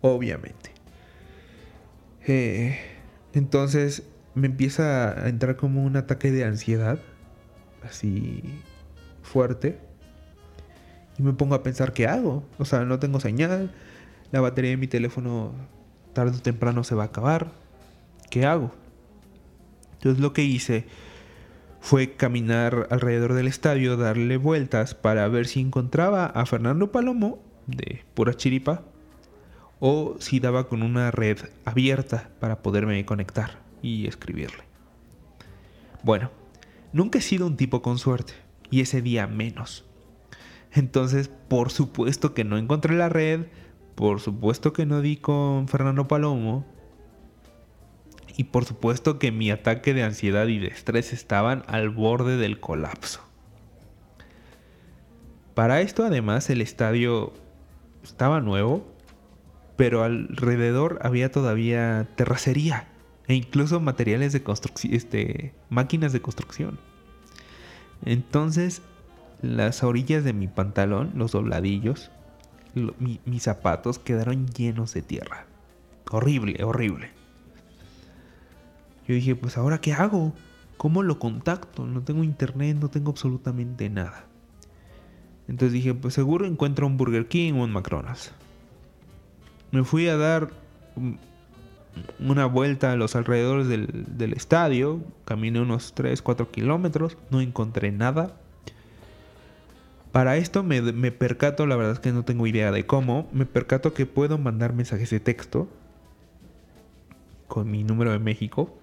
Obviamente. 0.00 0.70
Eh, 2.26 2.78
entonces 3.32 4.04
me 4.34 4.46
empieza 4.46 5.24
a 5.24 5.28
entrar 5.28 5.56
como 5.56 5.84
un 5.84 5.96
ataque 5.96 6.30
de 6.30 6.44
ansiedad. 6.44 7.00
Así 7.82 8.42
fuerte. 9.22 9.78
Y 11.18 11.22
me 11.22 11.32
pongo 11.32 11.54
a 11.54 11.62
pensar, 11.62 11.92
¿qué 11.92 12.06
hago? 12.06 12.44
O 12.58 12.64
sea, 12.64 12.84
no 12.84 12.98
tengo 12.98 13.20
señal. 13.20 13.72
La 14.32 14.40
batería 14.40 14.70
de 14.70 14.76
mi 14.76 14.86
teléfono 14.86 15.52
tarde 16.12 16.36
o 16.38 16.42
temprano 16.42 16.84
se 16.84 16.94
va 16.94 17.04
a 17.04 17.06
acabar. 17.06 17.52
¿Qué 18.30 18.46
hago? 18.46 18.72
Entonces 19.94 20.20
lo 20.20 20.32
que 20.32 20.44
hice 20.44 20.86
fue 21.80 22.14
caminar 22.14 22.88
alrededor 22.90 23.34
del 23.34 23.46
estadio, 23.46 23.96
darle 23.96 24.36
vueltas 24.36 24.94
para 24.94 25.28
ver 25.28 25.46
si 25.46 25.60
encontraba 25.60 26.26
a 26.26 26.44
Fernando 26.46 26.90
Palomo 26.90 27.38
de 27.66 28.04
pura 28.14 28.34
chiripa 28.34 28.82
o 29.78 30.16
si 30.18 30.40
daba 30.40 30.68
con 30.68 30.82
una 30.82 31.10
red 31.10 31.38
abierta 31.64 32.30
para 32.40 32.62
poderme 32.62 33.04
conectar 33.04 33.60
y 33.82 34.06
escribirle. 34.06 34.64
Bueno, 36.02 36.30
nunca 36.92 37.18
he 37.18 37.22
sido 37.22 37.46
un 37.46 37.56
tipo 37.56 37.82
con 37.82 37.98
suerte 37.98 38.32
y 38.70 38.80
ese 38.80 39.02
día 39.02 39.26
menos. 39.26 39.84
Entonces, 40.72 41.28
por 41.28 41.70
supuesto 41.70 42.34
que 42.34 42.44
no 42.44 42.58
encontré 42.58 42.96
la 42.96 43.08
red, 43.08 43.46
por 43.94 44.20
supuesto 44.20 44.72
que 44.72 44.86
no 44.86 45.00
di 45.00 45.16
con 45.16 45.68
Fernando 45.68 46.08
Palomo 46.08 46.66
y 48.36 48.44
por 48.44 48.64
supuesto 48.64 49.18
que 49.18 49.32
mi 49.32 49.50
ataque 49.50 49.94
de 49.94 50.02
ansiedad 50.02 50.46
y 50.46 50.58
de 50.58 50.68
estrés 50.68 51.12
estaban 51.12 51.64
al 51.66 51.88
borde 51.88 52.36
del 52.36 52.60
colapso. 52.60 53.20
Para 55.54 55.80
esto 55.80 56.04
además 56.04 56.50
el 56.50 56.60
estadio 56.60 57.32
estaba 58.02 58.40
nuevo, 58.40 58.86
pero 59.76 60.04
alrededor 60.04 60.98
había 61.02 61.30
todavía 61.30 62.08
terracería 62.16 62.88
e 63.26 63.34
incluso 63.34 63.80
materiales 63.80 64.32
de 64.32 64.42
construcción, 64.42 64.94
este, 64.94 65.54
máquinas 65.70 66.12
de 66.12 66.20
construcción. 66.20 66.78
Entonces, 68.04 68.82
las 69.40 69.82
orillas 69.82 70.24
de 70.24 70.34
mi 70.34 70.46
pantalón, 70.46 71.12
los 71.14 71.32
dobladillos, 71.32 72.10
mis 73.24 73.42
zapatos 73.42 73.98
quedaron 73.98 74.46
llenos 74.48 74.92
de 74.92 75.00
tierra. 75.00 75.46
Horrible, 76.10 76.62
horrible. 76.62 77.15
Yo 79.06 79.14
dije, 79.14 79.36
pues 79.36 79.56
ahora 79.56 79.80
qué 79.80 79.92
hago? 79.92 80.32
¿Cómo 80.76 81.02
lo 81.02 81.18
contacto? 81.18 81.86
No 81.86 82.02
tengo 82.02 82.24
internet, 82.24 82.76
no 82.80 82.88
tengo 82.88 83.10
absolutamente 83.10 83.88
nada. 83.88 84.26
Entonces 85.48 85.72
dije, 85.72 85.94
pues 85.94 86.14
seguro 86.14 86.44
encuentro 86.44 86.86
un 86.86 86.96
Burger 86.96 87.28
King 87.28 87.54
o 87.54 87.64
un 87.64 87.72
McDonald's. 87.72 88.32
Me 89.70 89.84
fui 89.84 90.08
a 90.08 90.16
dar 90.16 90.50
una 92.18 92.46
vuelta 92.46 92.92
a 92.92 92.96
los 92.96 93.14
alrededores 93.14 93.68
del, 93.68 94.32
estadio. 94.32 95.00
Caminé 95.24 95.60
unos 95.60 95.94
3, 95.94 96.20
4 96.20 96.50
kilómetros. 96.50 97.16
No 97.30 97.40
encontré 97.40 97.92
nada. 97.92 98.36
Para 100.10 100.36
esto 100.36 100.62
me, 100.62 100.80
me, 100.80 101.12
percato, 101.12 101.66
la 101.66 101.76
verdad 101.76 101.92
es 101.92 102.00
que 102.00 102.10
no 102.10 102.24
tengo 102.24 102.46
idea 102.46 102.72
de 102.72 102.86
cómo, 102.86 103.28
me 103.32 103.44
percato 103.44 103.92
que 103.92 104.06
puedo 104.06 104.38
mandar 104.38 104.72
mensajes 104.72 105.10
de 105.10 105.20
texto 105.20 105.68
con 107.48 107.70
mi 107.70 107.84
número 107.84 108.12
de 108.12 108.18
México 108.18 108.78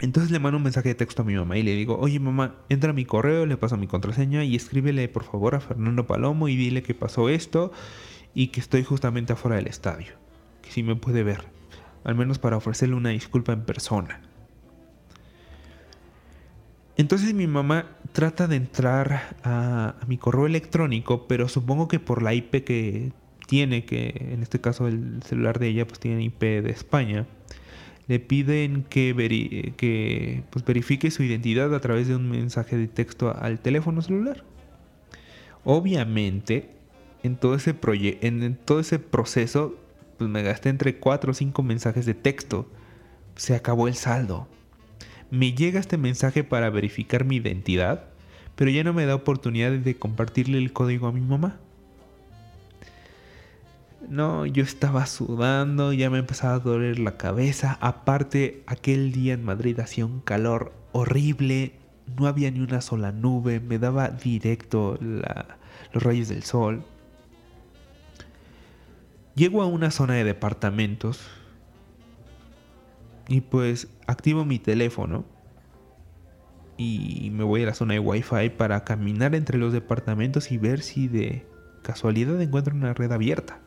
entonces 0.00 0.30
le 0.30 0.38
mando 0.38 0.56
un 0.56 0.64
mensaje 0.64 0.90
de 0.90 0.94
texto 0.94 1.22
a 1.22 1.24
mi 1.24 1.34
mamá 1.34 1.56
y 1.56 1.62
le 1.62 1.74
digo, 1.74 1.98
oye 1.98 2.18
mamá, 2.18 2.56
entra 2.68 2.90
a 2.90 2.92
mi 2.92 3.04
correo, 3.04 3.46
le 3.46 3.56
paso 3.56 3.76
mi 3.76 3.86
contraseña 3.86 4.44
y 4.44 4.56
escríbele 4.56 5.08
por 5.08 5.24
favor 5.24 5.54
a 5.54 5.60
Fernando 5.60 6.06
Palomo 6.06 6.48
y 6.48 6.56
dile 6.56 6.82
que 6.82 6.94
pasó 6.94 7.28
esto 7.28 7.72
y 8.34 8.48
que 8.48 8.60
estoy 8.60 8.82
justamente 8.82 9.32
afuera 9.32 9.56
del 9.56 9.68
estadio, 9.68 10.14
que 10.62 10.70
si 10.70 10.82
me 10.82 10.96
puede 10.96 11.22
ver, 11.22 11.44
al 12.02 12.16
menos 12.16 12.38
para 12.38 12.56
ofrecerle 12.56 12.96
una 12.96 13.10
disculpa 13.10 13.52
en 13.52 13.64
persona. 13.64 14.20
Entonces 16.96 17.32
mi 17.34 17.46
mamá 17.46 17.96
trata 18.12 18.46
de 18.46 18.56
entrar 18.56 19.36
a, 19.42 19.94
a 20.00 20.06
mi 20.06 20.16
correo 20.18 20.46
electrónico, 20.46 21.26
pero 21.26 21.48
supongo 21.48 21.88
que 21.88 22.00
por 22.00 22.22
la 22.22 22.34
IP 22.34 22.64
que 22.64 23.12
tiene, 23.46 23.84
que 23.84 24.28
en 24.32 24.42
este 24.42 24.60
caso 24.60 24.88
el 24.88 25.22
celular 25.22 25.58
de 25.58 25.68
ella 25.68 25.86
pues 25.86 26.00
tiene 26.00 26.24
IP 26.24 26.40
de 26.40 26.70
España, 26.70 27.26
le 28.06 28.20
piden 28.20 28.84
que, 28.84 29.74
que 29.76 30.42
pues, 30.50 30.64
verifique 30.64 31.10
su 31.10 31.22
identidad 31.22 31.74
a 31.74 31.80
través 31.80 32.08
de 32.08 32.16
un 32.16 32.30
mensaje 32.30 32.76
de 32.76 32.88
texto 32.88 33.34
al 33.34 33.60
teléfono 33.60 34.02
celular. 34.02 34.44
Obviamente, 35.64 36.70
en 37.22 37.36
todo 37.36 37.54
ese, 37.54 37.74
en 38.20 38.56
todo 38.56 38.80
ese 38.80 38.98
proceso, 38.98 39.78
pues 40.18 40.28
me 40.28 40.42
gasté 40.42 40.68
entre 40.68 40.96
4 40.96 41.30
o 41.30 41.34
5 41.34 41.62
mensajes 41.62 42.04
de 42.04 42.14
texto. 42.14 42.68
Se 43.36 43.54
acabó 43.54 43.88
el 43.88 43.94
saldo. 43.94 44.46
Me 45.30 45.52
llega 45.54 45.80
este 45.80 45.96
mensaje 45.96 46.44
para 46.44 46.70
verificar 46.70 47.24
mi 47.24 47.36
identidad, 47.36 48.04
pero 48.54 48.70
ya 48.70 48.84
no 48.84 48.92
me 48.92 49.06
da 49.06 49.14
oportunidad 49.14 49.72
de 49.72 49.96
compartirle 49.96 50.58
el 50.58 50.72
código 50.72 51.06
a 51.06 51.12
mi 51.12 51.22
mamá. 51.22 51.58
No, 54.08 54.46
yo 54.46 54.62
estaba 54.62 55.06
sudando, 55.06 55.92
ya 55.92 56.10
me 56.10 56.18
empezaba 56.18 56.54
a 56.54 56.58
doler 56.58 56.98
la 56.98 57.16
cabeza. 57.16 57.78
Aparte, 57.80 58.62
aquel 58.66 59.12
día 59.12 59.34
en 59.34 59.44
Madrid 59.44 59.78
hacía 59.80 60.06
un 60.06 60.20
calor 60.20 60.72
horrible, 60.92 61.72
no 62.18 62.26
había 62.26 62.50
ni 62.50 62.60
una 62.60 62.80
sola 62.80 63.12
nube, 63.12 63.60
me 63.60 63.78
daba 63.78 64.08
directo 64.08 64.98
los 65.00 66.02
rayos 66.02 66.28
del 66.28 66.42
sol. 66.42 66.84
Llego 69.34 69.62
a 69.62 69.66
una 69.66 69.90
zona 69.90 70.14
de 70.14 70.24
departamentos 70.24 71.20
y 73.26 73.40
pues 73.40 73.88
activo 74.06 74.44
mi 74.44 74.58
teléfono 74.58 75.24
y 76.76 77.30
me 77.32 77.42
voy 77.42 77.62
a 77.62 77.66
la 77.66 77.74
zona 77.74 77.94
de 77.94 78.00
wifi 78.00 78.50
para 78.50 78.84
caminar 78.84 79.34
entre 79.34 79.58
los 79.58 79.72
departamentos 79.72 80.52
y 80.52 80.58
ver 80.58 80.82
si 80.82 81.08
de 81.08 81.46
casualidad 81.82 82.40
encuentro 82.40 82.74
una 82.74 82.94
red 82.94 83.10
abierta. 83.10 83.63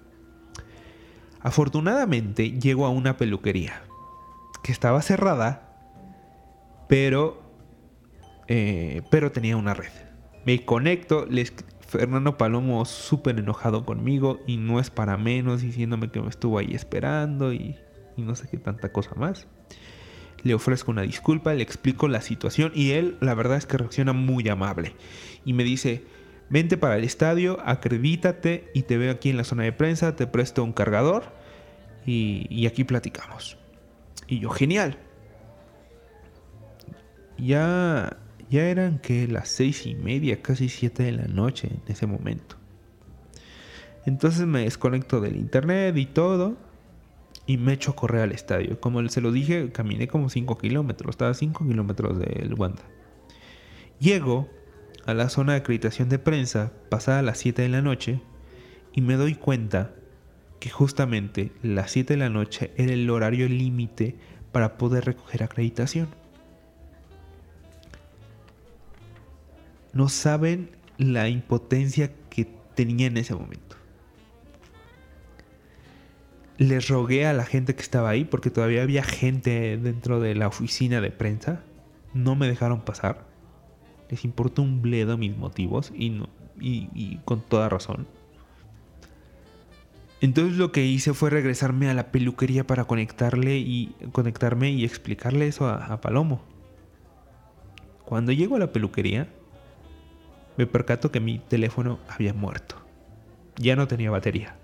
Afortunadamente 1.42 2.52
llego 2.52 2.86
a 2.86 2.90
una 2.90 3.18
peluquería 3.18 3.84
que 4.64 4.72
estaba 4.72 5.02
cerrada, 5.02 5.78
pero, 6.90 7.42
eh, 8.48 9.02
pero 9.12 9.32
tenía 9.32 9.58
una 9.58 9.74
red. 9.74 9.92
Me 10.46 10.66
conecto, 10.66 11.26
les, 11.26 11.54
Fernando 11.88 12.38
Palomo 12.38 12.84
súper 12.86 13.40
enojado 13.40 13.86
conmigo 13.86 14.40
y 14.46 14.58
no 14.58 14.80
es 14.80 14.90
para 14.90 15.18
menos, 15.18 15.62
diciéndome 15.62 16.10
que 16.10 16.22
me 16.22 16.30
estuvo 16.30 16.58
ahí 16.58 16.74
esperando 16.74 17.54
y, 17.54 17.78
y 18.18 18.22
no 18.22 18.36
sé 18.36 18.48
qué 18.50 18.58
tanta 18.58 18.92
cosa 18.92 19.12
más. 19.16 19.48
le 20.44 20.54
ofrezco 20.54 20.92
una 20.92 21.02
disculpa, 21.02 21.54
le 21.54 21.64
explico 21.64 22.08
la 22.08 22.22
situación 22.22 22.72
y 22.76 22.92
él 22.92 23.18
la 23.22 23.34
verdad 23.34 23.58
es 23.58 23.66
que 23.66 23.78
reacciona 23.78 24.14
muy 24.14 24.48
amable 24.50 24.96
y 25.46 25.54
me 25.54 25.64
dice, 25.64 26.04
vente 26.50 26.78
para 26.78 26.98
el 26.98 27.04
estadio, 27.04 27.60
acredítate 27.66 28.70
y 28.74 28.84
te 28.84 28.98
veo 28.98 29.12
aquí 29.12 29.30
en 29.30 29.38
la 29.38 29.44
zona 29.44 29.64
de 29.64 29.72
prensa, 29.72 30.16
te 30.16 30.28
presto 30.28 30.64
un 30.64 30.74
cargador 30.74 31.24
y, 32.06 32.66
aquí 32.68 32.84
platicamos. 32.86 33.58
Y 34.28 34.40
yo, 34.40 34.50
genial. 34.50 34.98
Ya, 37.38 38.18
ya 38.50 38.64
eran 38.64 39.00
que 39.00 39.28
las 39.28 39.50
seis 39.50 39.86
y 39.86 39.96
media, 39.96 40.42
casi 40.42 40.70
siete 40.70 41.04
de 41.04 41.12
la 41.12 41.28
noche 41.28 41.68
en 41.68 41.82
ese 41.92 42.08
momento. 42.08 42.56
Entonces 44.06 44.48
me 44.48 44.62
desconecto 44.62 45.20
del 45.20 45.36
internet 45.36 45.98
y 45.98 46.06
todo 46.06 46.56
y 47.46 47.58
me 47.58 47.74
echo 47.74 47.92
a 47.92 47.96
correr 47.96 48.22
al 48.22 48.32
estadio. 48.32 48.80
Como 48.80 49.08
se 49.10 49.20
lo 49.20 49.32
dije, 49.32 49.72
caminé 49.72 50.08
como 50.08 50.30
5 50.30 50.58
kilómetros, 50.58 51.12
estaba 51.12 51.32
a 51.32 51.34
5 51.34 51.68
kilómetros 51.68 52.18
del 52.20 52.54
Wanda. 52.54 52.84
Llego 54.00 54.50
a 55.08 55.16
la 55.16 55.30
zona 55.30 55.54
de 55.54 55.60
acreditación 55.60 56.10
de 56.10 56.20
prensa 56.20 56.72
pasada 56.90 57.24
las 57.24 57.40
7 57.40 57.64
de 57.64 57.70
la 57.70 57.82
noche 57.82 58.22
y 58.94 59.02
me 59.02 59.16
doy 59.16 59.34
cuenta 59.34 59.96
que 60.60 60.70
justamente 60.70 61.52
las 61.64 61.92
7 61.92 62.14
de 62.14 62.20
la 62.20 62.30
noche 62.30 62.72
era 62.78 62.94
el 62.94 63.10
horario 63.10 63.50
límite 63.50 64.16
para 64.52 64.78
poder 64.78 65.06
recoger 65.06 65.42
acreditación. 65.42 66.10
No 69.94 70.10
saben 70.10 70.70
la 71.00 71.28
impotencia 71.30 72.12
que 72.30 72.48
tenía 72.76 73.08
en 73.08 73.18
ese 73.18 73.34
momento 73.34 73.68
les 76.58 76.88
rogué 76.88 77.28
a 77.28 77.34
la 77.34 77.46
gente 77.46 77.76
que 77.76 77.82
estaba 77.82 78.10
ahí, 78.10 78.26
porque 78.26 78.50
todavía 78.50 78.82
había 78.82 79.04
gente 79.04 79.78
dentro 79.78 80.20
de 80.20 80.36
la 80.36 80.48
oficina 80.48 81.02
de 81.02 81.12
prensa. 81.12 81.62
No 82.14 82.36
me 82.36 82.48
dejaron 82.48 82.82
pasar. 82.82 83.27
Les 84.10 84.24
importó 84.26 84.62
un 84.62 84.82
bledo 84.82 85.18
mis 85.18 85.36
motivos 85.36 85.92
y, 85.96 87.20
con 87.26 87.42
toda 87.42 87.70
razón. 87.70 88.08
Entonces 90.20 90.58
lo 90.58 90.72
que 90.72 90.86
hice 90.86 91.14
fue 91.14 91.30
regresarme 91.30 91.90
a 91.90 91.94
la 91.94 92.12
peluquería 92.12 92.66
para 92.66 92.86
conectarle 92.86 93.58
y 93.58 93.96
conectarme 94.12 94.72
y 94.72 94.84
explicarle 94.84 95.48
eso 95.48 95.68
a 95.68 96.02
Palomo. 96.02 96.42
Cuando 98.04 98.32
llego 98.32 98.56
a 98.56 98.60
la 98.60 98.72
peluquería, 98.72 99.28
me 100.56 100.66
percato 100.66 101.12
que 101.12 101.20
mi 101.20 101.40
teléfono 101.40 102.00
había 102.08 102.34
muerto. 102.34 102.78
Ya 103.58 103.76
no 103.76 103.88
tenía 103.88 104.10
batería. 104.10 104.56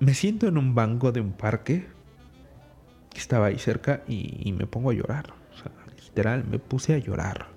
Me 0.00 0.14
siento 0.14 0.48
en 0.48 0.58
un 0.58 0.74
banco 0.74 1.12
de 1.12 1.20
un 1.20 1.32
parque 1.32 1.86
que 3.10 3.18
estaba 3.18 3.46
ahí 3.46 3.58
cerca 3.58 4.02
y, 4.08 4.52
me 4.52 4.66
pongo 4.66 4.90
a 4.90 4.94
llorar. 4.94 5.32
Literal, 6.14 6.44
me 6.48 6.60
puse 6.60 6.94
a 6.94 6.98
llorar. 6.98 7.48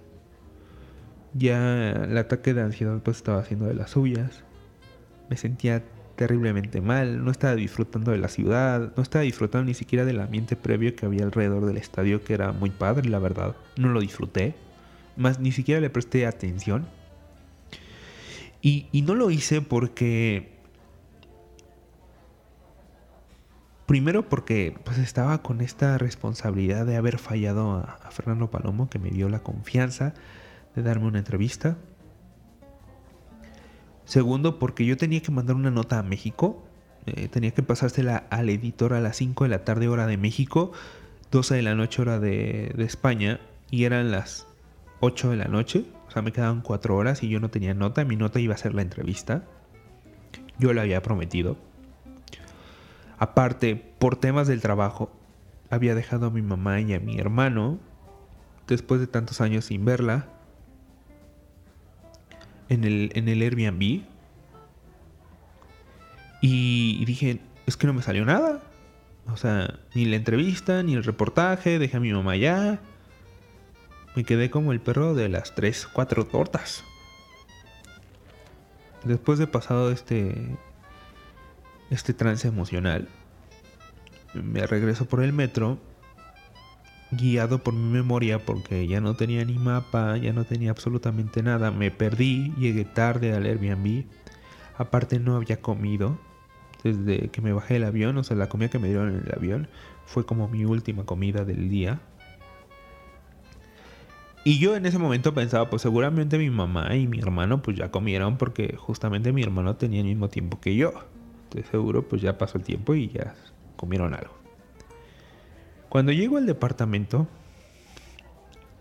Ya 1.35 1.91
el 1.91 2.17
ataque 2.17 2.55
de 2.55 2.61
ansiedad 2.61 2.99
pues 3.03 3.17
estaba 3.17 3.39
haciendo 3.39 3.67
de 3.67 3.75
las 3.75 3.91
suyas. 3.91 4.43
Me 5.29 5.37
sentía 5.37 5.83
terriblemente 6.15 6.81
mal, 6.81 7.23
no 7.23 7.29
estaba 7.29 7.53
disfrutando 7.53 8.11
de 8.11 8.17
la 8.17 8.29
ciudad, 8.29 8.93
no 8.97 9.03
estaba 9.03 9.21
disfrutando 9.21 9.65
ni 9.65 9.75
siquiera 9.75 10.05
del 10.05 10.19
ambiente 10.19 10.55
previo 10.55 10.95
que 10.95 11.05
había 11.05 11.23
alrededor 11.23 11.67
del 11.67 11.77
estadio, 11.77 12.23
que 12.23 12.33
era 12.33 12.51
muy 12.51 12.71
padre, 12.71 13.07
la 13.09 13.19
verdad. 13.19 13.55
No 13.75 13.89
lo 13.89 13.99
disfruté, 13.99 14.55
más 15.15 15.39
ni 15.39 15.51
siquiera 15.51 15.79
le 15.79 15.91
presté 15.91 16.25
atención. 16.25 16.87
Y, 18.63 18.87
y 18.91 19.03
no 19.03 19.13
lo 19.13 19.29
hice 19.29 19.61
porque 19.61 20.56
Primero 23.87 24.27
porque 24.27 24.75
pues 24.83 24.97
estaba 24.97 25.41
con 25.41 25.61
esta 25.61 25.97
responsabilidad 25.97 26.85
de 26.85 26.97
haber 26.97 27.17
fallado 27.17 27.71
a, 27.71 28.11
Fernando 28.11 28.51
Palomo 28.51 28.89
que 28.89 28.99
me 28.99 29.11
dio 29.11 29.29
la 29.29 29.39
confianza 29.39 30.13
de 30.75 30.83
darme 30.83 31.07
una 31.07 31.19
entrevista. 31.19 31.77
Segundo 34.03 34.59
porque 34.59 34.85
yo 34.85 34.97
tenía 34.97 35.21
que 35.21 35.31
mandar 35.31 35.55
una 35.55 35.71
nota 35.71 35.99
a 35.99 36.03
México. 36.03 36.67
Eh, 37.05 37.29
tenía 37.29 37.51
que 37.51 37.63
pasársela 37.63 38.27
al 38.29 38.49
editor 38.49 38.93
a 38.93 38.99
las 38.99 39.15
5 39.15 39.45
de 39.45 39.49
la 39.51 39.63
tarde 39.63 39.87
hora 39.87 40.05
de 40.05 40.17
México, 40.17 40.73
12 41.31 41.55
de 41.55 41.61
la 41.61 41.73
noche 41.73 42.01
hora 42.01 42.19
de, 42.19 42.73
de 42.75 42.83
España 42.83 43.39
y 43.71 43.85
eran 43.85 44.11
las 44.11 44.47
8 44.99 45.29
de 45.29 45.37
la 45.37 45.45
noche. 45.45 45.85
O 46.09 46.11
sea, 46.11 46.21
me 46.21 46.33
quedaban 46.33 46.59
4 46.59 46.93
horas 46.93 47.23
y 47.23 47.29
yo 47.29 47.39
no 47.39 47.49
tenía 47.49 47.73
nota. 47.73 48.03
Mi 48.03 48.17
nota 48.17 48.41
iba 48.41 48.53
a 48.53 48.57
ser 48.57 48.73
la 48.73 48.81
entrevista. 48.81 49.45
Yo 50.59 50.73
la 50.73 50.81
había 50.81 51.01
prometido. 51.01 51.55
Aparte, 53.17 53.75
por 53.75 54.15
temas 54.15 54.47
del 54.47 54.61
trabajo, 54.61 55.11
había 55.69 55.95
dejado 55.95 56.27
a 56.27 56.29
mi 56.29 56.41
mamá 56.41 56.79
y 56.81 56.93
a 56.93 56.99
mi 56.99 57.17
hermano, 57.17 57.79
después 58.67 58.99
de 58.99 59.07
tantos 59.07 59.41
años 59.41 59.65
sin 59.65 59.85
verla, 59.85 60.27
en 62.69 62.83
el, 62.83 63.11
en 63.15 63.27
el 63.27 63.41
Airbnb. 63.41 64.03
Y, 66.41 67.05
dije, 67.05 67.39
es 67.65 67.77
que 67.77 67.87
no 67.87 67.93
me 67.93 68.01
salió 68.01 68.25
nada. 68.25 68.61
O 69.31 69.37
sea, 69.37 69.79
ni 69.95 70.05
la 70.05 70.15
entrevista, 70.15 70.83
ni 70.83 70.93
el 70.93 71.03
reportaje, 71.03 71.79
dejé 71.79 71.97
a 71.97 71.99
mi 71.99 72.13
mamá 72.13 72.33
allá. 72.33 72.79
Me 74.15 74.23
quedé 74.23 74.49
como 74.49 74.71
el 74.71 74.79
perro 74.79 75.13
de 75.15 75.29
las 75.29 75.55
tres, 75.55 75.87
cuatro 75.91 76.25
tortas. 76.25 76.83
Después 79.03 79.39
de 79.39 79.47
pasado 79.47 79.91
este, 79.91 80.57
este 81.89 82.13
trance 82.13 82.47
emocional, 82.47 83.07
me 84.33 84.65
regreso 84.67 85.05
por 85.05 85.23
el 85.23 85.33
metro, 85.33 85.79
guiado 87.11 87.63
por 87.63 87.73
mi 87.73 87.89
memoria 87.89 88.39
porque 88.39 88.87
ya 88.87 88.99
no 88.99 89.15
tenía 89.15 89.43
ni 89.45 89.57
mapa, 89.57 90.17
ya 90.17 90.33
no 90.33 90.43
tenía 90.43 90.71
absolutamente 90.71 91.41
nada, 91.41 91.71
me 91.71 91.91
perdí, 91.91 92.53
llegué 92.57 92.85
tarde 92.85 93.33
al 93.33 93.45
Airbnb, 93.45 94.05
aparte 94.77 95.19
no 95.19 95.35
había 95.35 95.61
comido 95.61 96.19
desde 96.83 97.29
que 97.29 97.41
me 97.41 97.53
bajé 97.53 97.75
del 97.75 97.85
avión, 97.85 98.17
o 98.17 98.23
sea, 98.23 98.37
la 98.37 98.49
comida 98.49 98.69
que 98.69 98.79
me 98.79 98.87
dieron 98.89 99.09
en 99.09 99.23
el 99.25 99.33
avión 99.33 99.67
fue 100.05 100.25
como 100.25 100.47
mi 100.47 100.65
última 100.65 101.05
comida 101.05 101.43
del 101.43 101.69
día. 101.69 101.99
Y 104.43 104.59
yo 104.59 104.75
en 104.77 104.85
ese 104.85 104.97
momento 104.97 105.33
pensaba, 105.33 105.69
pues 105.69 105.81
seguramente 105.81 106.37
mi 106.37 106.49
mamá 106.49 106.95
y 106.95 107.05
mi 107.07 107.19
hermano 107.19 107.61
pues 107.61 107.75
ya 107.75 107.91
comieron 107.91 108.37
porque 108.37 108.75
justamente 108.77 109.33
mi 109.33 109.43
hermano 109.43 109.75
tenía 109.75 109.99
el 109.99 110.05
mismo 110.05 110.29
tiempo 110.29 110.61
que 110.61 110.75
yo. 110.75 110.93
Estoy 111.47 111.63
seguro, 111.63 112.05
pues 112.05 112.21
ya 112.21 112.37
pasó 112.37 112.57
el 112.57 112.65
tiempo 112.65 112.93
y 112.93 113.07
ya 113.07 113.33
comieron 113.77 114.13
algo. 114.13 114.33
Cuando 115.87 116.11
llego 116.11 116.35
al 116.35 116.45
departamento 116.45 117.25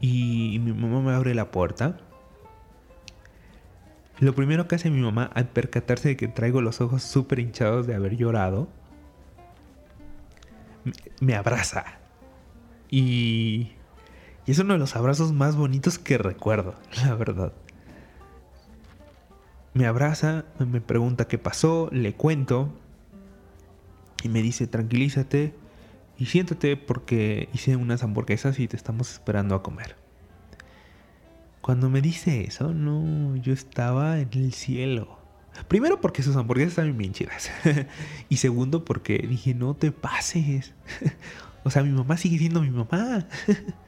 y 0.01 0.59
mi 0.59 0.73
mamá 0.73 1.01
me 1.01 1.13
abre 1.13 1.33
la 1.37 1.53
puerta, 1.53 1.99
lo 4.19 4.35
primero 4.35 4.67
que 4.67 4.75
hace 4.75 4.91
mi 4.91 5.01
mamá 5.01 5.31
al 5.33 5.49
percatarse 5.49 6.09
de 6.09 6.17
que 6.17 6.27
traigo 6.27 6.61
los 6.61 6.81
ojos 6.81 7.05
súper 7.05 7.39
hinchados 7.39 7.87
de 7.87 7.95
haber 7.95 8.17
llorado, 8.17 8.67
me 11.21 11.37
abraza. 11.37 11.85
Y, 12.91 13.75
y 14.45 14.51
es 14.51 14.59
uno 14.59 14.73
de 14.73 14.81
los 14.81 14.97
abrazos 14.97 15.33
más 15.33 15.55
bonitos 15.55 16.01
que 16.01 16.19
recuerdo, 16.19 16.75
la 17.05 17.15
verdad 17.15 17.53
me 19.77 19.85
abraza, 19.85 20.47
me 20.59 20.81
pregunta 20.81 21.29
qué 21.29 21.37
pasó, 21.37 21.91
le 21.93 22.15
cuento 22.15 22.73
y 24.23 24.31
me 24.31 24.41
dice 24.41 24.67
tranquilízate 24.67 25.53
y 26.17 26.27
siéntate 26.27 26.79
porque 26.79 27.51
hice 27.53 27.77
unas 27.77 28.03
hamburguesas 28.03 28.59
y 28.59 28.69
te 28.69 28.77
estamos 28.77 29.13
esperando 29.13 29.55
a 29.55 29.63
comer. 29.63 29.97
Cuando 31.61 31.91
me 31.91 32.01
dice 32.01 32.45
eso, 32.45 32.73
no, 32.73 33.37
yo 33.37 33.53
estaba 33.53 34.19
en 34.19 34.31
el 34.33 34.55
cielo. 34.55 35.19
Primero 35.69 36.01
porque 36.01 36.23
sus 36.23 36.37
hamburguesas 36.37 36.71
estaban 36.71 36.97
bien 36.97 37.13
chidas. 37.13 37.51
y 38.31 38.39
segundo 38.39 38.83
porque 38.83 39.19
dije, 39.19 39.53
no 39.53 39.75
te 39.75 39.93
pases. 39.93 40.73
o 41.65 41.71
sea, 41.71 41.83
mi 41.83 41.91
mamá 41.91 42.17
sigue 42.17 42.39
siendo 42.39 42.63
mi 42.63 42.71
mamá. 42.71 43.27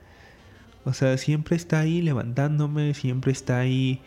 o 0.84 0.92
sea, 0.92 1.16
siempre 1.16 1.56
está 1.56 1.80
ahí 1.80 2.02
levantándome, 2.02 2.92
siempre 2.92 3.32
está 3.32 3.60
ahí 3.60 4.02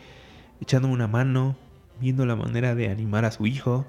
echándome 0.60 0.94
una 0.94 1.08
mano 1.08 1.56
viendo 2.00 2.26
la 2.26 2.36
manera 2.36 2.74
de 2.74 2.88
animar 2.88 3.24
a 3.24 3.30
su 3.30 3.46
hijo. 3.46 3.86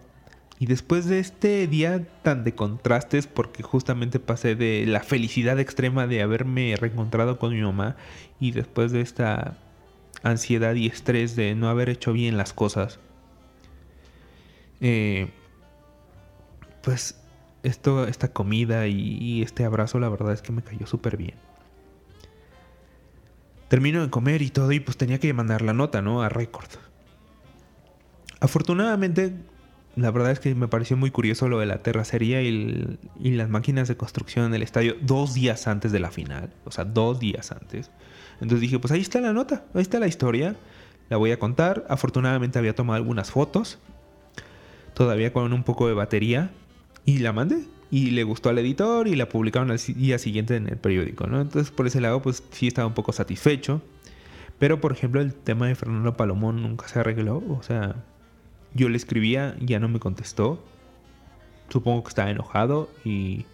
Y 0.60 0.66
después 0.66 1.06
de 1.06 1.20
este 1.20 1.68
día 1.68 2.06
tan 2.22 2.44
de 2.44 2.56
contrastes, 2.56 3.28
porque 3.28 3.64
justamente 3.64 4.20
pasé 4.20 4.56
de 4.56 4.86
la 4.86 5.02
felicidad 5.02 5.60
extrema 5.60 6.08
de 6.08 6.22
haberme 6.22 6.76
reencontrado 6.78 7.40
con 7.40 7.54
mi 7.54 7.62
mamá 7.62 7.96
y 8.40 8.52
después 8.52 8.92
de 8.92 9.02
esta 9.02 9.58
ansiedad 10.22 10.76
y 10.76 10.88
estrés 10.88 11.36
de 11.36 11.56
no 11.56 11.70
haber 11.70 11.90
hecho 11.90 12.14
bien 12.14 12.38
las 12.38 12.54
cosas, 12.54 13.00
eh, 14.80 15.32
pues 16.82 17.20
esto, 17.64 18.08
esta 18.08 18.32
comida 18.32 18.88
y, 18.88 19.18
y, 19.20 19.42
este 19.42 19.66
abrazo 19.66 20.00
la 20.00 20.10
verdad 20.10 20.34
es 20.34 20.42
que 20.42 20.52
me 20.52 20.62
cayó 20.62 20.86
súper 20.86 21.18
bien. 21.18 21.36
Termino 23.70 24.02
de 24.02 24.10
comer 24.10 24.42
y 24.42 24.50
todo 24.50 24.72
y 24.72 24.80
pues 24.80 24.98
tenía 24.98 25.20
que 25.20 25.34
mandar 25.34 25.62
la 25.62 25.74
nota, 25.74 26.02
¿no? 26.02 26.22
A 26.22 26.30
récord. 26.30 26.70
Afortunadamente, 28.44 29.32
la 29.96 30.12
verdad 30.12 30.34
es 30.34 30.42
que 30.42 30.54
me 30.54 30.68
pareció 30.68 30.98
muy 30.98 31.12
curioso 31.12 31.48
lo 31.48 31.60
de 31.60 31.66
la 31.66 31.82
terracería 31.82 32.42
y, 32.42 33.00
las 33.22 33.48
máquinas 33.48 33.88
de 33.88 33.96
construcción 33.96 34.48
en 34.48 34.54
el 34.54 34.62
estadio 34.64 34.98
dos 35.00 35.34
días 35.34 35.66
antes 35.66 35.94
de 35.94 36.02
la 36.02 36.12
final. 36.12 36.52
O 36.66 36.72
sea, 36.72 36.84
dos 36.84 37.22
días 37.22 37.54
antes. 37.54 37.90
Entonces 38.42 38.60
dije, 38.60 38.80
pues 38.80 38.92
ahí 38.92 39.00
está 39.00 39.22
la 39.22 39.32
nota, 39.32 39.64
ahí 39.74 39.82
está 39.82 39.98
la 39.98 40.08
historia. 40.08 40.58
La 41.10 41.16
voy 41.16 41.32
a 41.32 41.40
contar. 41.40 41.86
Afortunadamente 41.88 42.60
había 42.60 42.76
tomado 42.76 42.98
algunas 42.98 43.32
fotos. 43.32 43.80
Todavía 44.94 45.32
con 45.32 45.54
un 45.54 45.64
poco 45.64 45.88
de 45.88 45.94
batería. 45.94 46.52
Y 47.06 47.20
la 47.20 47.32
mandé. 47.32 47.64
Y 47.92 48.12
le 48.12 48.26
gustó 48.26 48.50
al 48.50 48.58
editor 48.58 49.08
y 49.08 49.16
la 49.16 49.30
publicaron 49.30 49.72
al 49.72 49.78
día 49.78 50.20
siguiente 50.20 50.58
en 50.58 50.68
el 50.68 50.76
periódico, 50.76 51.28
¿no? 51.28 51.40
Entonces 51.40 51.72
por 51.72 51.88
ese 51.88 52.02
lado, 52.02 52.22
pues 52.22 52.44
sí 52.52 52.68
estaba 52.68 52.88
un 52.88 52.94
poco 52.94 53.14
satisfecho. 53.14 53.82
Pero 54.60 54.82
por 54.82 54.92
ejemplo, 54.92 55.22
el 55.22 55.34
tema 55.34 55.68
de 55.68 55.76
Fernando 55.76 56.18
Palomón 56.18 56.62
nunca 56.62 56.90
se 56.90 57.00
arregló. 57.00 57.42
O 57.48 57.64
sea, 57.64 57.96
yo 58.74 58.90
le 58.90 58.98
escribía, 58.98 59.56
ya 59.60 59.80
no 59.80 59.88
me 59.88 60.00
contestó. 60.00 60.64
Supongo 61.70 62.04
que 62.04 62.10
estaba 62.10 62.30
enojado 62.30 62.90
y, 63.06 63.46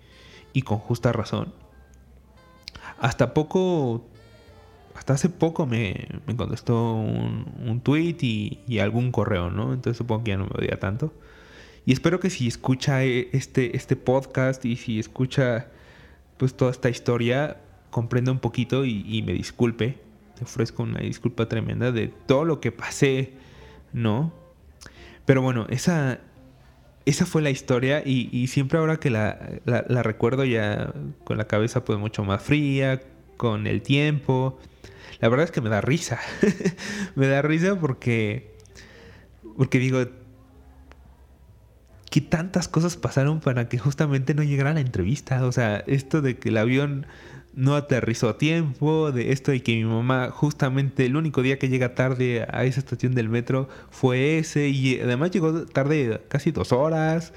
y 0.54 0.62
con 0.62 0.80
justa 0.80 1.12
razón. 1.12 1.54
Hasta 3.00 3.34
poco, 3.34 4.06
hasta 4.96 5.14
hace 5.14 5.30
poco 5.30 5.66
me, 5.66 6.08
me 6.26 6.36
contestó 6.36 6.96
un, 6.96 7.46
un 7.66 7.82
tweet 7.82 8.18
y, 8.22 8.60
y, 8.68 8.80
algún 8.80 9.12
correo, 9.12 9.50
¿no? 9.50 9.74
Entonces 9.74 9.98
supongo 9.98 10.24
que 10.24 10.32
ya 10.32 10.38
no 10.38 10.46
me 10.46 10.52
odia 10.58 10.80
tanto. 10.80 11.14
Y 11.86 11.94
espero 11.94 12.20
que 12.20 12.30
si 12.30 12.48
escucha 12.48 13.04
e, 13.04 13.30
este, 13.32 13.76
este 13.76 13.96
podcast 13.96 14.66
y 14.66 14.76
si 14.76 15.00
escucha 15.00 15.68
pues 16.38 16.56
toda 16.56 16.72
esta 16.72 16.90
historia, 16.90 17.58
comprenda 17.90 18.32
un 18.32 18.40
poquito 18.40 18.86
y, 18.86 19.04
y 19.08 19.22
me 19.22 19.34
disculpe. 19.34 19.98
Te 20.36 20.44
ofrezco 20.46 20.84
una 20.84 21.00
disculpa 21.00 21.48
tremenda 21.48 21.92
de 21.92 22.08
todo 22.08 22.46
lo 22.46 22.62
que 22.62 22.72
pasé, 22.72 23.34
¿no? 23.92 24.39
Pero 25.30 25.44
bueno, 25.44 25.68
esa, 25.70 26.22
esa 27.06 27.28
fue 27.28 27.44
la 27.44 27.52
historia 27.52 28.02
y, 28.04 28.48
siempre 28.48 28.80
ahora 28.80 28.98
que 28.98 29.12
la, 29.12 29.38
recuerdo 30.02 30.44
ya 30.44 30.92
con 31.24 31.38
la 31.38 31.46
cabeza 31.46 31.86
pues 31.86 32.00
mucho 32.00 32.24
más 32.24 32.42
fría, 32.42 33.00
con 33.38 33.68
el 33.68 33.84
tiempo, 33.84 34.58
la 35.20 35.30
verdad 35.30 35.44
es 35.46 35.52
que 35.52 35.62
me 35.62 35.70
da 35.70 35.82
risa. 35.82 36.20
me 37.16 37.28
da 37.28 37.44
risa 37.44 37.80
porque, 37.80 38.56
porque 39.56 39.78
digo, 39.78 40.04
¿qué 42.10 42.22
tantas 42.22 42.68
cosas 42.68 42.98
pasaron 42.98 43.40
para 43.40 43.70
que 43.70 43.78
justamente 43.78 44.34
no 44.34 44.42
llegara 44.42 44.74
la 44.74 44.80
entrevista? 44.80 45.46
O 45.46 45.52
sea, 45.52 45.84
esto 45.86 46.24
de 46.24 46.40
que 46.40 46.50
el 46.50 46.58
avión 46.58 47.06
no 47.54 47.76
aterrizó 47.76 48.30
a 48.30 48.38
tiempo, 48.38 49.12
de 49.12 49.32
esto 49.32 49.52
de 49.52 49.62
que 49.62 49.76
mi 49.76 49.84
mamá 49.84 50.30
justamente 50.32 51.06
el 51.06 51.16
único 51.16 51.42
día 51.42 51.60
que 51.60 51.70
llega 51.70 51.96
tarde 51.96 52.46
a 52.50 52.64
esa 52.64 52.80
estación 52.80 53.16
del 53.16 53.30
metro 53.30 53.68
fue 53.90 54.38
ese 54.38 54.70
y 54.70 55.00
además 55.00 55.32
llegó 55.32 55.66
tarde 55.66 56.22
casi 56.28 56.52
dos 56.52 56.72
horas. 56.72 57.34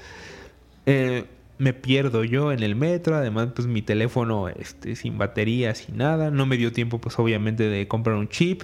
Eh, 0.85 1.25
me 1.57 1.73
pierdo 1.73 2.23
yo 2.23 2.51
en 2.51 2.63
el 2.63 2.75
metro, 2.75 3.15
además 3.15 3.49
pues 3.55 3.67
mi 3.67 3.81
teléfono 3.81 4.49
este, 4.49 4.95
sin 4.95 5.17
batería, 5.17 5.75
sin 5.75 5.97
nada, 5.97 6.31
no 6.31 6.45
me 6.45 6.57
dio 6.57 6.71
tiempo 6.71 6.99
pues 6.99 7.17
obviamente 7.19 7.67
de 7.67 7.87
comprar 7.87 8.15
un 8.15 8.27
chip, 8.27 8.63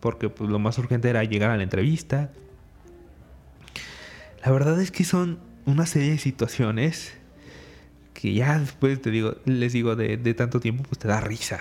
porque 0.00 0.28
pues 0.28 0.48
lo 0.48 0.58
más 0.58 0.78
urgente 0.78 1.10
era 1.10 1.24
llegar 1.24 1.50
a 1.50 1.56
la 1.56 1.62
entrevista. 1.62 2.30
La 4.44 4.52
verdad 4.52 4.80
es 4.80 4.90
que 4.90 5.04
son 5.04 5.38
una 5.66 5.84
serie 5.86 6.12
de 6.12 6.18
situaciones 6.18 7.17
que 8.18 8.34
ya 8.34 8.58
después 8.58 9.00
te 9.00 9.12
digo, 9.12 9.36
les 9.44 9.72
digo, 9.72 9.94
de, 9.94 10.16
tanto 10.34 10.58
tiempo, 10.58 10.82
pues 10.82 10.98
te 10.98 11.06
da 11.06 11.20
risa. 11.20 11.60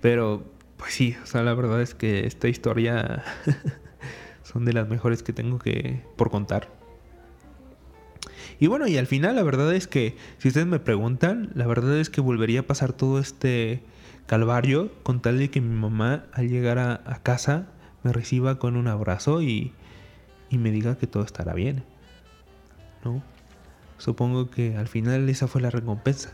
Pero, 0.00 0.42
pues 0.78 0.94
sí, 0.94 1.14
o 1.22 1.26
sea, 1.26 1.42
la 1.42 1.52
verdad 1.52 1.82
es 1.82 1.94
que 1.94 2.26
esta 2.26 2.48
historia 2.48 3.22
son 4.42 4.64
de 4.64 4.72
las 4.72 4.88
mejores 4.88 5.22
que 5.22 5.34
tengo 5.34 5.58
que 5.58 6.02
por 6.16 6.30
contar. 6.30 6.70
Y 8.58 8.68
bueno, 8.68 8.86
y 8.86 8.96
al 8.96 9.06
final 9.06 9.36
la 9.36 9.42
verdad 9.42 9.74
es 9.74 9.86
que, 9.86 10.16
si 10.38 10.48
ustedes 10.48 10.66
me 10.66 10.78
preguntan, 10.78 11.50
la 11.54 11.66
verdad 11.66 11.98
es 11.98 12.08
que 12.08 12.22
volvería 12.22 12.60
a 12.60 12.66
pasar 12.66 12.94
todo 12.94 13.18
este 13.18 13.82
calvario 14.24 14.92
con 15.02 15.20
tal 15.20 15.36
de 15.36 15.50
que 15.50 15.60
mi 15.60 15.78
mamá 15.78 16.24
al 16.32 16.48
llegar 16.48 16.78
a, 16.78 17.02
a 17.04 17.22
casa 17.22 17.66
me 18.02 18.14
reciba 18.14 18.58
con 18.58 18.76
un 18.76 18.88
abrazo 18.88 19.42
y, 19.42 19.74
y 20.48 20.56
me 20.56 20.70
diga 20.70 20.96
que 20.96 21.06
todo 21.06 21.22
estará 21.22 21.52
bien. 21.52 21.84
¿No? 23.04 23.33
Supongo 23.98 24.50
que 24.50 24.76
al 24.76 24.88
final 24.88 25.28
esa 25.28 25.46
fue 25.48 25.60
la 25.60 25.70
recompensa. 25.70 26.32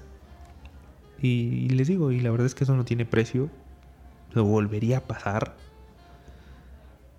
Y, 1.22 1.68
les 1.68 1.88
digo, 1.88 2.12
y 2.12 2.20
la 2.20 2.30
verdad 2.30 2.46
es 2.46 2.54
que 2.54 2.64
eso 2.64 2.74
no 2.76 2.84
tiene 2.84 3.04
precio. 3.04 3.50
Lo 4.32 4.44
volvería 4.44 4.98
a 4.98 5.00
pasar. 5.02 5.54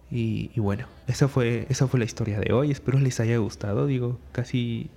Y, 0.09 0.51
bueno, 0.59 0.87
esa 1.07 1.27
fue, 1.27 1.65
esa 1.69 1.87
fue 1.87 1.99
la 1.99 2.05
historia 2.05 2.39
de 2.39 2.51
hoy. 2.51 2.71
Espero 2.71 2.99
les 2.99 3.19
haya 3.19 3.37
gustado. 3.37 3.85
Digo, 3.85 4.19
casi 4.31 4.89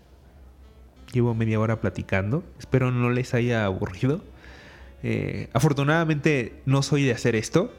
llevo 1.13 1.35
media 1.35 1.61
hora 1.61 1.81
platicando. 1.81 2.43
Espero 2.59 2.91
no 2.91 3.11
les 3.11 3.35
haya 3.35 3.65
aburrido. 3.65 4.23
Eh, 5.03 5.51
afortunadamente 5.53 6.63
no 6.65 6.83
soy 6.83 7.05
de 7.05 7.13
hacer 7.13 7.37
esto. 7.37 7.73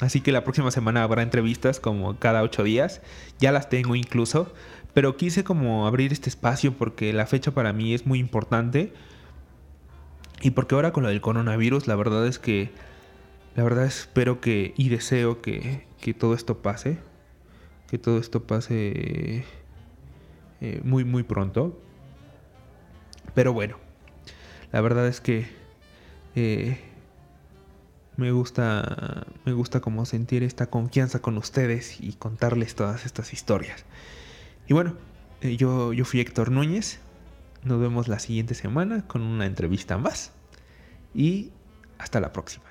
Así 0.00 0.20
que 0.20 0.30
la 0.30 0.44
próxima 0.44 0.70
semana 0.70 1.02
habrá 1.02 1.22
entrevistas 1.22 1.80
como 1.80 2.18
cada 2.18 2.42
ocho 2.42 2.62
días. 2.62 3.02
Ya 3.40 3.50
las 3.50 3.68
tengo 3.68 3.96
incluso. 3.96 4.52
Pero 4.94 5.16
quise 5.16 5.44
como 5.44 5.86
abrir 5.86 6.12
este 6.12 6.28
espacio 6.28 6.74
porque 6.76 7.12
la 7.12 7.26
fecha 7.26 7.52
para 7.52 7.72
mí 7.72 7.94
es 7.94 8.06
muy 8.06 8.18
importante. 8.18 8.92
Y 10.40 10.52
porque 10.52 10.74
ahora 10.74 10.92
con 10.92 11.02
lo 11.02 11.08
del 11.08 11.20
coronavirus, 11.20 11.86
la 11.86 11.96
verdad 11.96 12.26
es 12.26 12.38
que. 12.38 12.70
La 13.56 13.64
verdad 13.64 13.86
espero 13.86 14.40
que 14.40 14.72
y 14.76 14.88
deseo 14.88 15.42
que, 15.42 15.86
que 16.00 16.14
todo 16.14 16.34
esto 16.34 16.58
pase. 16.58 16.98
Que 17.90 17.98
todo 17.98 18.18
esto 18.18 18.44
pase 18.44 19.44
eh, 20.60 20.80
muy, 20.84 21.04
muy 21.04 21.22
pronto. 21.22 21.80
Pero 23.34 23.52
bueno, 23.52 23.76
la 24.72 24.80
verdad 24.80 25.06
es 25.06 25.20
que 25.20 25.46
eh, 26.34 26.78
me 28.16 28.32
gusta, 28.32 29.26
me 29.44 29.52
gusta 29.52 29.80
como 29.80 30.04
sentir 30.04 30.42
esta 30.42 30.66
confianza 30.66 31.20
con 31.20 31.36
ustedes 31.38 32.00
y 32.00 32.14
contarles 32.14 32.74
todas 32.74 33.06
estas 33.06 33.32
historias. 33.32 33.84
Y 34.68 34.74
bueno, 34.74 34.94
eh, 35.40 35.56
yo, 35.56 35.94
yo 35.94 36.04
fui 36.04 36.20
Héctor 36.20 36.50
Núñez. 36.50 37.00
Nos 37.64 37.80
vemos 37.80 38.06
la 38.06 38.18
siguiente 38.18 38.54
semana 38.54 39.06
con 39.06 39.22
una 39.22 39.46
entrevista 39.46 39.96
más. 39.96 40.32
Y 41.14 41.50
hasta 41.98 42.20
la 42.20 42.32
próxima. 42.32 42.66